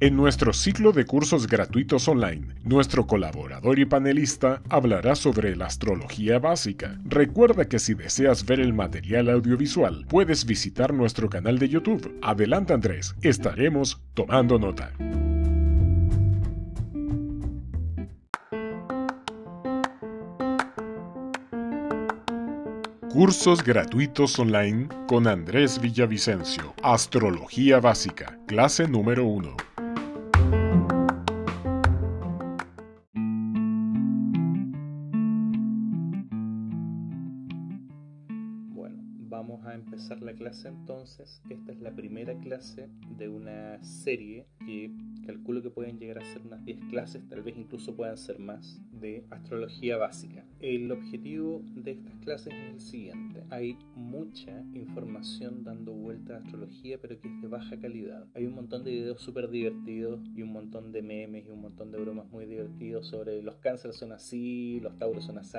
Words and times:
En 0.00 0.16
nuestro 0.16 0.52
ciclo 0.52 0.90
de 0.90 1.06
cursos 1.06 1.46
gratuitos 1.46 2.08
online, 2.08 2.56
nuestro 2.64 3.06
colaborador 3.06 3.78
y 3.78 3.84
panelista 3.84 4.60
hablará 4.68 5.14
sobre 5.14 5.54
la 5.54 5.66
astrología 5.66 6.40
básica. 6.40 6.98
Recuerda 7.04 7.68
que 7.68 7.78
si 7.78 7.94
deseas 7.94 8.44
ver 8.44 8.58
el 8.58 8.74
material 8.74 9.30
audiovisual, 9.30 10.04
puedes 10.08 10.46
visitar 10.46 10.92
nuestro 10.92 11.30
canal 11.30 11.60
de 11.60 11.68
YouTube. 11.68 12.18
Adelante 12.22 12.72
Andrés, 12.72 13.14
estaremos 13.22 14.02
tomando 14.14 14.58
nota. 14.58 14.92
Cursos 23.10 23.62
gratuitos 23.62 24.36
online 24.40 24.88
con 25.06 25.28
Andrés 25.28 25.80
Villavicencio. 25.80 26.74
Astrología 26.82 27.78
básica, 27.78 28.40
clase 28.48 28.88
número 28.88 29.24
1. 29.24 29.73
La 40.34 40.38
clase 40.38 40.68
entonces. 40.68 41.42
Esta 41.48 41.72
es 41.72 41.80
la 41.80 41.94
primera 41.94 42.34
clase 42.40 42.88
de 43.16 43.28
una 43.28 43.82
serie 43.82 44.46
que 44.66 44.90
calculo 45.24 45.62
que 45.62 45.70
pueden 45.70 45.98
llegar 45.98 46.18
a 46.18 46.24
ser 46.24 46.42
unas 46.42 46.64
10 46.64 46.78
clases, 46.90 47.26
tal 47.28 47.42
vez 47.42 47.56
incluso 47.56 47.94
puedan 47.96 48.16
ser 48.16 48.38
más, 48.38 48.80
de 48.92 49.24
astrología 49.30 49.96
básica. 49.96 50.44
El 50.60 50.90
objetivo 50.92 51.62
de 51.74 51.92
estas 51.92 52.14
clases 52.16 52.52
es 52.54 52.72
el 52.72 52.80
siguiente. 52.80 53.42
Hay 53.50 53.78
mucha 53.96 54.64
información 54.74 55.64
dando 55.64 55.92
vuelta 55.92 56.34
a 56.34 56.38
astrología, 56.38 56.98
pero 57.00 57.20
que 57.20 57.28
es 57.28 57.42
de 57.42 57.48
baja 57.48 57.78
calidad. 57.78 58.26
Hay 58.34 58.46
un 58.46 58.54
montón 58.54 58.84
de 58.84 58.90
videos 58.90 59.20
súper 59.20 59.50
divertidos 59.50 60.20
y 60.34 60.42
un 60.42 60.52
montón 60.52 60.92
de 60.92 61.02
memes 61.02 61.46
y 61.46 61.50
un 61.50 61.60
montón 61.60 61.90
de 61.90 61.98
bromas 61.98 62.30
muy 62.30 62.46
divertidos 62.46 63.06
sobre 63.06 63.42
los 63.42 63.56
cánceres 63.56 63.96
son 63.96 64.12
así, 64.12 64.80
los 64.80 64.96
tauros 64.98 65.24
son 65.24 65.38
así. 65.38 65.58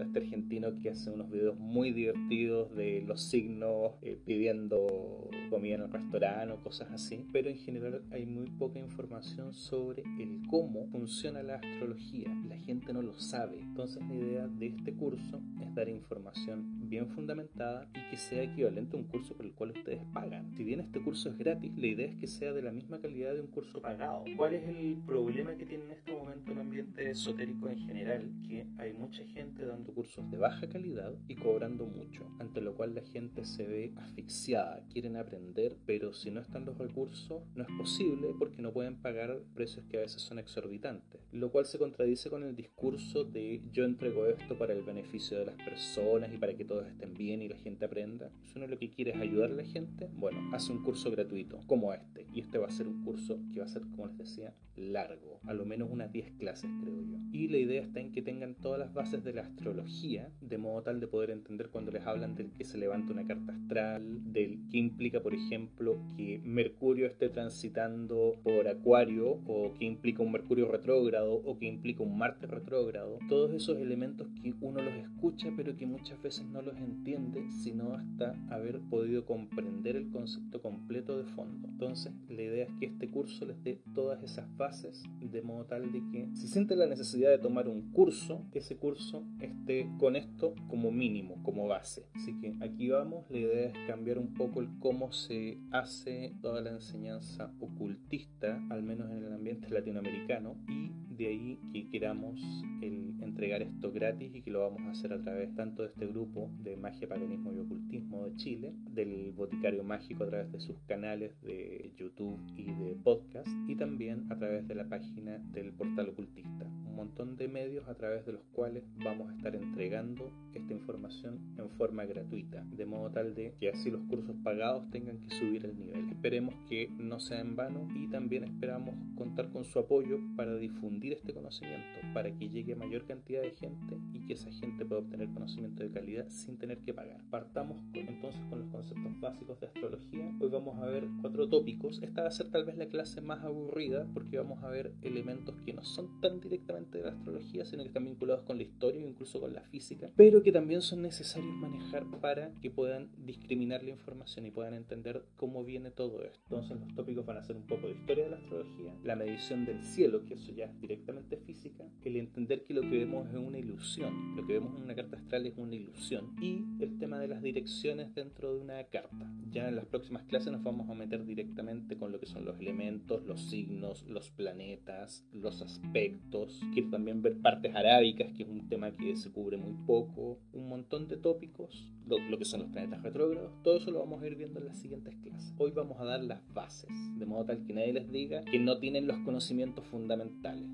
Este 0.00 0.18
argentino 0.18 0.78
que 0.80 0.90
hace 0.90 1.10
unos 1.10 1.30
videos 1.30 1.58
muy 1.58 1.92
divertidos 1.92 2.74
de 2.74 3.02
los 3.06 3.22
signos 3.22 3.92
eh, 4.10 4.18
pidiendo 4.24 5.28
comida 5.50 5.76
en 5.76 5.82
el 5.82 5.92
restaurante 5.92 6.52
o 6.52 6.62
cosas 6.62 6.90
así. 6.90 7.26
Pero 7.32 7.48
en 7.48 7.58
general 7.58 8.02
hay 8.10 8.26
muy 8.26 8.48
poca 8.50 8.78
información 8.78 9.52
sobre 9.52 10.02
el 10.18 10.42
cómo 10.48 10.86
funciona 10.88 11.42
la 11.42 11.56
astrología. 11.56 12.28
La 12.48 12.56
gente 12.58 12.92
no 12.92 13.02
lo 13.02 13.18
sabe. 13.18 13.60
Entonces 13.60 14.02
la 14.06 14.14
idea 14.14 14.48
de 14.48 14.66
este 14.66 14.94
curso 14.94 15.40
es 15.60 15.74
dar 15.74 15.88
información 15.88 16.88
bien 16.88 17.08
fundamentada 17.08 17.88
y 17.94 18.10
que 18.10 18.16
sea 18.16 18.42
equivalente 18.42 18.96
a 18.96 19.00
un 19.00 19.06
curso 19.06 19.36
por 19.36 19.46
el 19.46 19.52
cual 19.52 19.70
ustedes 19.70 20.02
pagan. 20.12 20.50
Si 20.56 20.64
bien 20.64 20.80
este 20.80 21.00
curso 21.00 21.28
es 21.30 21.38
gratis, 21.38 21.72
la 21.76 21.86
idea 21.86 22.08
es 22.08 22.16
que 22.16 22.26
sea 22.26 22.52
de 22.52 22.62
la 22.62 22.72
misma 22.72 23.00
calidad 23.00 23.34
de 23.34 23.40
un 23.40 23.46
curso 23.46 23.80
pagado. 23.80 24.24
¿Cuál 24.36 24.54
es 24.54 24.68
el 24.68 24.96
problema 25.06 25.54
que 25.54 25.66
tiene 25.66 25.84
en 25.84 25.92
este 25.92 26.12
momento 26.12 26.52
el 26.52 26.58
ambiente 26.58 27.10
esotérico 27.10 27.68
en 27.68 27.78
general? 27.78 28.30
Que 28.46 28.66
hay 28.78 28.92
mucha 28.92 29.24
gente 29.26 29.64
dando 29.64 29.92
cursos 29.92 30.28
de 30.30 30.38
baja 30.38 30.68
calidad 30.68 31.14
y 31.28 31.36
cobrando 31.36 31.86
mucho, 31.86 32.26
ante 32.38 32.60
lo 32.60 32.74
cual 32.74 32.94
la 32.94 33.02
gente 33.02 33.44
se 33.44 33.66
ve 33.66 33.92
asfixiada, 34.00 34.82
quieren 34.92 35.16
aprender, 35.16 35.76
pero 35.86 36.12
si 36.12 36.30
no 36.30 36.40
están 36.40 36.64
los 36.64 36.78
recursos, 36.78 37.42
no 37.54 37.62
es 37.62 37.70
posible 37.76 38.34
porque 38.38 38.62
no 38.62 38.72
pueden 38.72 38.96
pagar 38.96 39.40
precios 39.54 39.84
que 39.86 39.98
a 39.98 40.00
veces 40.00 40.22
son 40.22 40.38
exorbitantes, 40.38 41.20
lo 41.32 41.50
cual 41.50 41.66
se 41.66 41.78
contradice 41.78 42.30
con 42.30 42.42
el 42.42 42.56
discurso 42.56 43.24
de 43.24 43.62
yo 43.72 43.84
entrego 43.84 44.26
esto 44.26 44.58
para 44.58 44.72
el 44.72 44.82
beneficio 44.82 45.38
de 45.38 45.46
las 45.46 45.56
personas 45.56 46.32
y 46.32 46.38
para 46.38 46.56
que 46.56 46.64
todos 46.64 46.86
estén 46.86 47.14
bien 47.14 47.42
y 47.42 47.48
la 47.48 47.56
gente 47.56 47.84
aprenda. 47.84 48.30
Si 48.44 48.56
uno 48.56 48.66
lo 48.66 48.78
que 48.78 48.90
quiere 48.90 49.12
es 49.12 49.20
ayudar 49.20 49.50
a 49.50 49.54
la 49.54 49.64
gente, 49.64 50.08
bueno, 50.14 50.50
hace 50.52 50.72
un 50.72 50.82
curso 50.82 51.10
gratuito 51.10 51.60
como 51.66 51.92
este. 51.92 52.26
Y 52.32 52.40
este 52.40 52.58
va 52.58 52.66
a 52.66 52.70
ser 52.70 52.86
un 52.86 53.04
curso 53.04 53.40
que 53.52 53.60
va 53.60 53.66
a 53.66 53.68
ser, 53.68 53.82
como 53.82 54.06
les 54.06 54.18
decía, 54.18 54.54
largo, 54.76 55.40
a 55.46 55.52
lo 55.52 55.64
menos 55.64 55.90
unas 55.90 56.12
10 56.12 56.32
clases 56.32 56.70
creo 56.82 57.02
yo. 57.02 57.18
Y 57.32 57.48
la 57.48 57.58
idea 57.58 57.82
está 57.82 58.00
en 58.00 58.12
que 58.12 58.22
tengan 58.22 58.54
todas 58.54 58.78
las 58.78 58.92
bases 58.92 59.22
de 59.24 59.32
la 59.32 59.42
astrología, 59.42 60.30
de 60.40 60.58
modo 60.58 60.82
tal 60.82 61.00
de 61.00 61.06
poder 61.06 61.30
entender 61.30 61.70
cuando 61.70 61.90
les 61.90 62.06
hablan 62.06 62.34
del 62.34 62.52
que 62.52 62.64
se 62.64 62.78
levanta 62.78 63.12
una 63.12 63.26
carta 63.26 63.52
astral, 63.52 63.89
del 63.98 64.58
que 64.70 64.78
implica, 64.78 65.20
por 65.20 65.34
ejemplo, 65.34 65.98
que 66.16 66.40
Mercurio 66.44 67.06
esté 67.06 67.28
transitando 67.28 68.36
por 68.42 68.68
Acuario, 68.68 69.40
o 69.46 69.74
que 69.78 69.84
implica 69.84 70.22
un 70.22 70.32
Mercurio 70.32 70.70
retrógrado, 70.70 71.34
o 71.34 71.58
que 71.58 71.66
implica 71.66 72.02
un 72.02 72.16
Marte 72.16 72.46
retrógrado. 72.46 73.18
Todos 73.28 73.52
esos 73.52 73.78
elementos 73.78 74.28
que 74.42 74.54
uno 74.60 74.82
los 74.82 74.94
escucha, 74.94 75.52
pero 75.56 75.76
que 75.76 75.86
muchas 75.86 76.20
veces 76.22 76.46
no 76.46 76.62
los 76.62 76.76
entiende, 76.76 77.50
sino 77.50 77.94
hasta 77.94 78.34
haber 78.50 78.80
podido 78.80 79.24
comprender 79.24 79.96
el 79.96 80.10
concepto 80.10 80.60
completo 80.60 81.18
de 81.18 81.24
fondo. 81.24 81.68
Entonces, 81.68 82.12
la 82.28 82.42
idea 82.42 82.64
es 82.64 82.72
que 82.78 82.86
este 82.86 83.10
curso 83.10 83.46
les 83.46 83.62
dé 83.64 83.80
todas 83.94 84.22
esas 84.22 84.46
bases, 84.56 85.02
de 85.20 85.42
modo 85.42 85.64
tal 85.64 85.92
de 85.92 86.02
que 86.12 86.28
si 86.34 86.48
sienten 86.48 86.78
la 86.78 86.86
necesidad 86.86 87.30
de 87.30 87.38
tomar 87.38 87.68
un 87.68 87.90
curso, 87.92 88.44
ese 88.52 88.76
curso 88.76 89.24
esté 89.40 89.88
con 89.98 90.16
esto 90.16 90.54
como 90.68 90.90
mínimo, 90.90 91.42
como 91.42 91.66
base. 91.66 92.06
Así 92.14 92.38
que 92.40 92.54
aquí 92.60 92.88
vamos, 92.88 93.24
la 93.30 93.38
idea 93.38 93.66
es 93.68 93.79
cambiar 93.86 94.18
un 94.18 94.34
poco 94.34 94.60
el 94.60 94.68
cómo 94.78 95.12
se 95.12 95.58
hace 95.70 96.34
toda 96.40 96.60
la 96.60 96.70
enseñanza 96.70 97.52
ocultista, 97.60 98.60
al 98.70 98.82
menos 98.82 99.10
en 99.10 99.24
el 99.24 99.32
ambiente 99.32 99.68
latinoamericano, 99.70 100.56
y 100.68 101.09
de 101.20 101.26
ahí 101.26 101.58
que 101.70 101.86
queramos 101.90 102.40
el 102.80 103.10
entregar 103.20 103.60
esto 103.60 103.92
gratis 103.92 104.34
y 104.34 104.40
que 104.40 104.50
lo 104.50 104.60
vamos 104.60 104.80
a 104.82 104.92
hacer 104.92 105.12
a 105.12 105.20
través 105.20 105.54
tanto 105.54 105.82
de 105.82 105.88
este 105.88 106.06
grupo 106.06 106.50
de 106.62 106.78
magia, 106.78 107.06
paganismo 107.08 107.52
y 107.52 107.58
ocultismo 107.58 108.24
de 108.24 108.36
Chile, 108.36 108.72
del 108.94 109.32
boticario 109.32 109.84
mágico 109.84 110.24
a 110.24 110.28
través 110.28 110.50
de 110.50 110.60
sus 110.60 110.76
canales 110.88 111.38
de 111.42 111.92
YouTube 111.98 112.40
y 112.56 112.64
de 112.64 112.96
podcast, 113.04 113.48
y 113.68 113.76
también 113.76 114.32
a 114.32 114.38
través 114.38 114.66
de 114.66 114.74
la 114.74 114.88
página 114.88 115.36
del 115.52 115.72
portal 115.72 116.08
ocultista. 116.08 116.64
Un 116.88 116.96
montón 116.96 117.36
de 117.36 117.48
medios 117.48 117.86
a 117.88 117.94
través 117.94 118.24
de 118.24 118.32
los 118.32 118.42
cuales 118.52 118.82
vamos 119.04 119.30
a 119.30 119.36
estar 119.36 119.54
entregando 119.54 120.30
esta 120.54 120.72
información 120.72 121.38
en 121.58 121.70
forma 121.70 122.04
gratuita, 122.04 122.64
de 122.64 122.86
modo 122.86 123.10
tal 123.10 123.34
de 123.34 123.54
que 123.60 123.68
así 123.68 123.90
los 123.90 124.02
cursos 124.04 124.36
pagados 124.42 124.90
tengan 124.90 125.18
que 125.18 125.34
subir 125.36 125.64
el 125.66 125.78
nivel. 125.78 126.08
Esperemos 126.08 126.54
que 126.68 126.90
no 126.98 127.20
sea 127.20 127.40
en 127.40 127.56
vano 127.56 127.86
y 127.94 128.08
también 128.08 128.44
esperamos 128.44 128.94
contar 129.16 129.50
con 129.50 129.64
su 129.64 129.78
apoyo 129.78 130.18
para 130.36 130.56
difundir 130.56 131.09
este 131.12 131.32
conocimiento, 131.32 132.00
para 132.14 132.30
que 132.36 132.48
llegue 132.48 132.72
a 132.72 132.76
mayor 132.76 133.06
cantidad 133.06 133.42
de 133.42 133.52
gente 133.52 133.96
y 134.12 134.26
que 134.26 134.34
esa 134.34 134.50
gente 134.52 134.84
pueda 134.84 135.02
obtener 135.02 135.28
conocimiento 135.30 135.82
de 135.82 135.90
calidad 135.90 136.28
sin 136.28 136.58
tener 136.58 136.78
que 136.78 136.94
pagar. 136.94 137.20
Partamos 137.30 137.80
con, 137.92 138.08
entonces 138.08 138.40
con 138.48 138.60
los 138.60 138.68
conceptos 138.70 139.20
básicos 139.20 139.60
de 139.60 139.66
astrología. 139.66 140.32
Hoy 140.40 140.48
vamos 140.48 140.78
a 140.82 140.86
ver 140.86 141.06
cuatro 141.20 141.48
tópicos. 141.48 142.00
Esta 142.02 142.22
va 142.22 142.28
a 142.28 142.32
ser 142.32 142.50
tal 142.50 142.64
vez 142.64 142.76
la 142.76 142.86
clase 142.86 143.20
más 143.20 143.44
aburrida 143.44 144.06
porque 144.12 144.38
vamos 144.38 144.62
a 144.62 144.68
ver 144.68 144.92
elementos 145.02 145.54
que 145.64 145.72
no 145.72 145.84
son 145.84 146.20
tan 146.20 146.40
directamente 146.40 146.98
de 146.98 147.04
la 147.04 147.12
astrología, 147.12 147.64
sino 147.64 147.82
que 147.82 147.88
están 147.88 148.04
vinculados 148.04 148.44
con 148.44 148.56
la 148.56 148.62
historia 148.62 149.02
e 149.02 149.08
incluso 149.08 149.40
con 149.40 149.52
la 149.52 149.62
física, 149.62 150.10
pero 150.16 150.42
que 150.42 150.52
también 150.52 150.82
son 150.82 151.02
necesarios 151.02 151.54
manejar 151.54 152.04
para 152.20 152.52
que 152.60 152.70
puedan 152.70 153.10
discriminar 153.24 153.82
la 153.82 153.90
información 153.90 154.46
y 154.46 154.50
puedan 154.50 154.74
entender 154.74 155.24
cómo 155.36 155.64
viene 155.64 155.90
todo 155.90 156.22
esto. 156.22 156.40
Entonces 156.44 156.78
los 156.80 156.94
tópicos 156.94 157.26
van 157.26 157.38
a 157.38 157.44
ser 157.44 157.56
un 157.56 157.66
poco 157.66 157.86
de 157.86 157.94
historia 157.94 158.24
de 158.24 158.30
la 158.30 158.36
astrología, 158.36 158.94
la 159.04 159.16
medición 159.16 159.64
del 159.64 159.82
cielo, 159.82 160.24
que 160.24 160.34
eso 160.34 160.52
ya 160.52 160.66
es 160.66 160.80
directamente 160.80 160.99
física, 161.44 161.84
el 162.04 162.16
entender 162.16 162.64
que 162.64 162.74
lo 162.74 162.82
que 162.82 162.98
vemos 162.98 163.28
es 163.28 163.36
una 163.36 163.58
ilusión, 163.58 164.36
lo 164.36 164.46
que 164.46 164.54
vemos 164.54 164.76
en 164.76 164.84
una 164.84 164.94
carta 164.94 165.16
astral 165.16 165.46
es 165.46 165.54
una 165.56 165.74
ilusión, 165.74 166.34
y 166.40 166.64
el 166.82 166.98
tema 166.98 167.18
de 167.18 167.28
las 167.28 167.42
direcciones 167.42 168.14
dentro 168.14 168.54
de 168.54 168.60
una 168.60 168.84
carta. 168.84 169.30
Ya 169.50 169.68
en 169.68 169.76
las 169.76 169.86
próximas 169.86 170.24
clases 170.24 170.52
nos 170.52 170.62
vamos 170.62 170.88
a 170.88 170.94
meter 170.94 171.24
directamente 171.24 171.96
con 171.96 172.12
lo 172.12 172.20
que 172.20 172.26
son 172.26 172.44
los 172.44 172.58
elementos, 172.58 173.24
los 173.26 173.40
signos, 173.40 174.04
los 174.08 174.30
planetas, 174.30 175.24
los 175.32 175.62
aspectos. 175.62 176.60
Quiero 176.72 176.90
también 176.90 177.22
ver 177.22 177.38
partes 177.38 177.74
arábicas, 177.74 178.32
que 178.32 178.44
es 178.44 178.48
un 178.48 178.68
tema 178.68 178.92
que 178.92 179.16
se 179.16 179.30
cubre 179.30 179.56
muy 179.56 179.74
poco, 179.86 180.38
un 180.52 180.68
montón 180.68 181.08
de 181.08 181.16
tópicos, 181.16 181.90
lo, 182.06 182.18
lo 182.18 182.38
que 182.38 182.44
son 182.44 182.60
los 182.60 182.70
planetas 182.70 183.02
retrógrados, 183.02 183.52
todo 183.62 183.76
eso 183.76 183.90
lo 183.90 184.00
vamos 184.00 184.22
a 184.22 184.26
ir 184.26 184.36
viendo 184.36 184.60
en 184.60 184.66
las 184.66 184.78
siguientes 184.78 185.14
clases. 185.22 185.54
Hoy 185.58 185.70
vamos 185.70 186.00
a 186.00 186.04
dar 186.04 186.22
las 186.22 186.40
bases, 186.52 186.90
de 187.18 187.26
modo 187.26 187.44
tal 187.44 187.64
que 187.64 187.72
nadie 187.72 187.92
les 187.92 188.10
diga 188.10 188.42
que 188.44 188.58
no 188.58 188.78
tienen 188.78 189.06
los 189.06 189.18
conocimientos 189.18 189.84
fundamentales. 189.86 190.68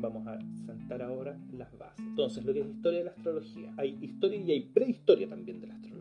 Vamos 0.00 0.26
a 0.26 0.38
sentar 0.66 1.02
ahora 1.02 1.38
las 1.52 1.76
bases. 1.78 2.04
Entonces, 2.04 2.44
lo 2.44 2.52
que 2.52 2.60
es 2.60 2.66
historia 2.66 2.98
de 3.00 3.04
la 3.04 3.10
astrología. 3.10 3.72
Hay 3.76 3.98
historia 4.00 4.38
y 4.38 4.50
hay 4.50 4.60
prehistoria 4.60 5.28
también 5.28 5.60
de 5.60 5.66
la 5.66 5.74
astrología. 5.74 5.97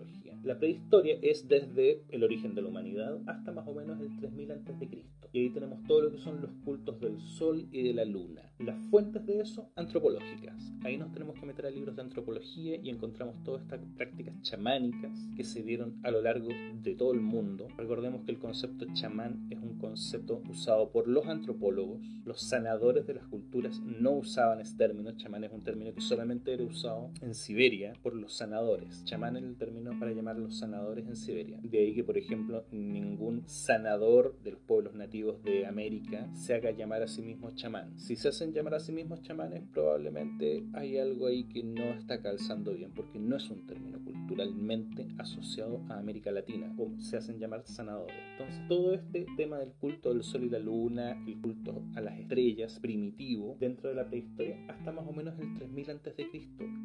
La 0.48 0.58
prehistoria 0.58 1.18
es 1.22 1.50
desde 1.50 2.06
el 2.08 2.24
origen 2.24 2.56
de 2.56 2.62
la 2.62 2.70
humanidad 2.70 3.20
hasta 3.28 3.52
más 3.52 3.68
o 3.68 3.74
menos 3.74 4.00
el 4.00 4.16
3000 4.16 4.52
a.C. 4.54 5.04
Y 5.34 5.40
ahí 5.40 5.50
tenemos 5.50 5.84
todo 5.88 6.04
lo 6.04 6.12
que 6.14 6.20
son 6.20 6.42
los 6.42 6.52
cultos 6.64 7.02
del 7.02 7.20
sol 7.20 7.68
y 7.70 7.84
de 7.84 7.94
la 7.94 8.06
luna. 8.06 8.44
Las 8.60 8.78
fuentes 8.90 9.26
de 9.26 9.42
eso, 9.42 9.70
antropológicas. 9.76 10.72
Ahí 10.84 10.98
nos 10.98 11.12
tenemos 11.12 11.38
que 11.38 11.46
meter 11.46 11.66
a 11.66 11.70
libros 11.70 11.98
de 11.98 12.02
antropología 12.02 12.78
y 12.78 12.90
encontramos 12.90 13.44
todas 13.44 13.62
estas 13.64 13.82
prácticas 13.98 14.42
chamánicas 14.42 15.12
que 15.36 15.44
se 15.44 15.64
dieron 15.64 16.00
a 16.04 16.12
lo 16.12 16.22
largo 16.22 16.48
de 16.82 16.96
todo 16.96 17.12
el 17.12 17.20
mundo. 17.20 17.68
Recordemos 17.78 18.24
que 18.24 18.32
el 18.32 18.40
concepto 18.40 18.86
chamán 18.94 19.48
es 19.50 19.60
un 19.60 19.78
concepto 19.78 20.42
usado 20.50 20.92
por 20.92 21.10
los 21.10 21.28
antropólogos. 21.28 22.00
Los 22.24 22.40
sanadores 22.42 23.06
de 23.06 23.16
las 23.16 23.28
culturas 23.28 23.82
no 23.82 24.12
usaban 24.12 24.62
ese 24.62 24.78
término. 24.78 25.12
Chamán 25.18 25.44
es 25.44 25.52
un 25.52 25.62
término 25.62 25.94
que 25.94 26.02
solamente 26.02 26.54
era 26.54 26.64
usado 26.64 27.12
en 27.22 27.36
Siberia 27.36 27.92
por 28.02 28.16
los 28.16 28.32
sanadores. 28.34 29.04
Chamán 29.04 29.36
es 29.36 29.44
el 29.44 29.58
término 29.58 29.92
para 30.00 30.14
llamar 30.14 30.37
los 30.38 30.58
sanadores 30.58 31.08
en 31.08 31.16
Siberia. 31.16 31.60
De 31.64 31.80
ahí 31.80 31.94
que, 31.94 32.04
por 32.04 32.18
ejemplo, 32.18 32.66
ningún 32.72 33.44
sanador 33.48 34.38
de 34.44 34.52
los 34.52 34.62
pueblos 34.62 34.96
nativos 34.96 35.44
de 35.44 35.66
América 35.66 36.30
se 36.34 36.54
haga 36.54 36.72
llamar 36.72 37.02
a 37.02 37.08
sí 37.08 37.22
mismo 37.22 37.52
chamán. 37.52 38.00
Si 38.00 38.16
se 38.16 38.30
hacen 38.30 38.54
llamar 38.54 38.76
a 38.76 38.80
sí 38.80 38.92
mismos 38.92 39.22
chamanes, 39.22 39.64
probablemente 39.74 40.64
hay 40.74 40.98
algo 40.98 41.28
ahí 41.28 41.46
que 41.46 41.64
no 41.64 41.86
está 41.94 42.22
calzando 42.22 42.74
bien, 42.74 42.92
porque 42.96 43.20
no 43.20 43.36
es 43.36 43.50
un 43.50 43.66
término 43.66 44.00
culturalmente 44.04 45.08
asociado 45.18 45.82
a 45.90 46.00
América 46.00 46.32
Latina, 46.32 46.74
o 46.78 46.92
se 47.00 47.18
hacen 47.18 47.40
llamar 47.40 47.64
sanadores. 47.66 48.16
Entonces, 48.32 48.68
todo 48.68 48.94
este 48.94 49.26
tema 49.36 49.58
del 49.60 49.74
culto 49.74 50.10
del 50.10 50.24
sol 50.24 50.44
y 50.44 50.50
la 50.50 50.60
luna, 50.60 51.24
el 51.28 51.40
culto 51.42 51.84
a 51.96 52.02
las 52.02 52.20
estrellas 52.20 52.80
primitivo 52.80 53.58
dentro 53.60 53.90
de 53.90 53.96
la 53.96 54.08
prehistoria, 54.08 54.58
hasta 54.68 54.92
más 54.92 55.06
o 55.08 55.12
menos 55.12 55.40
el 55.40 55.54
3000 55.54 55.90
a.C., 55.92 56.30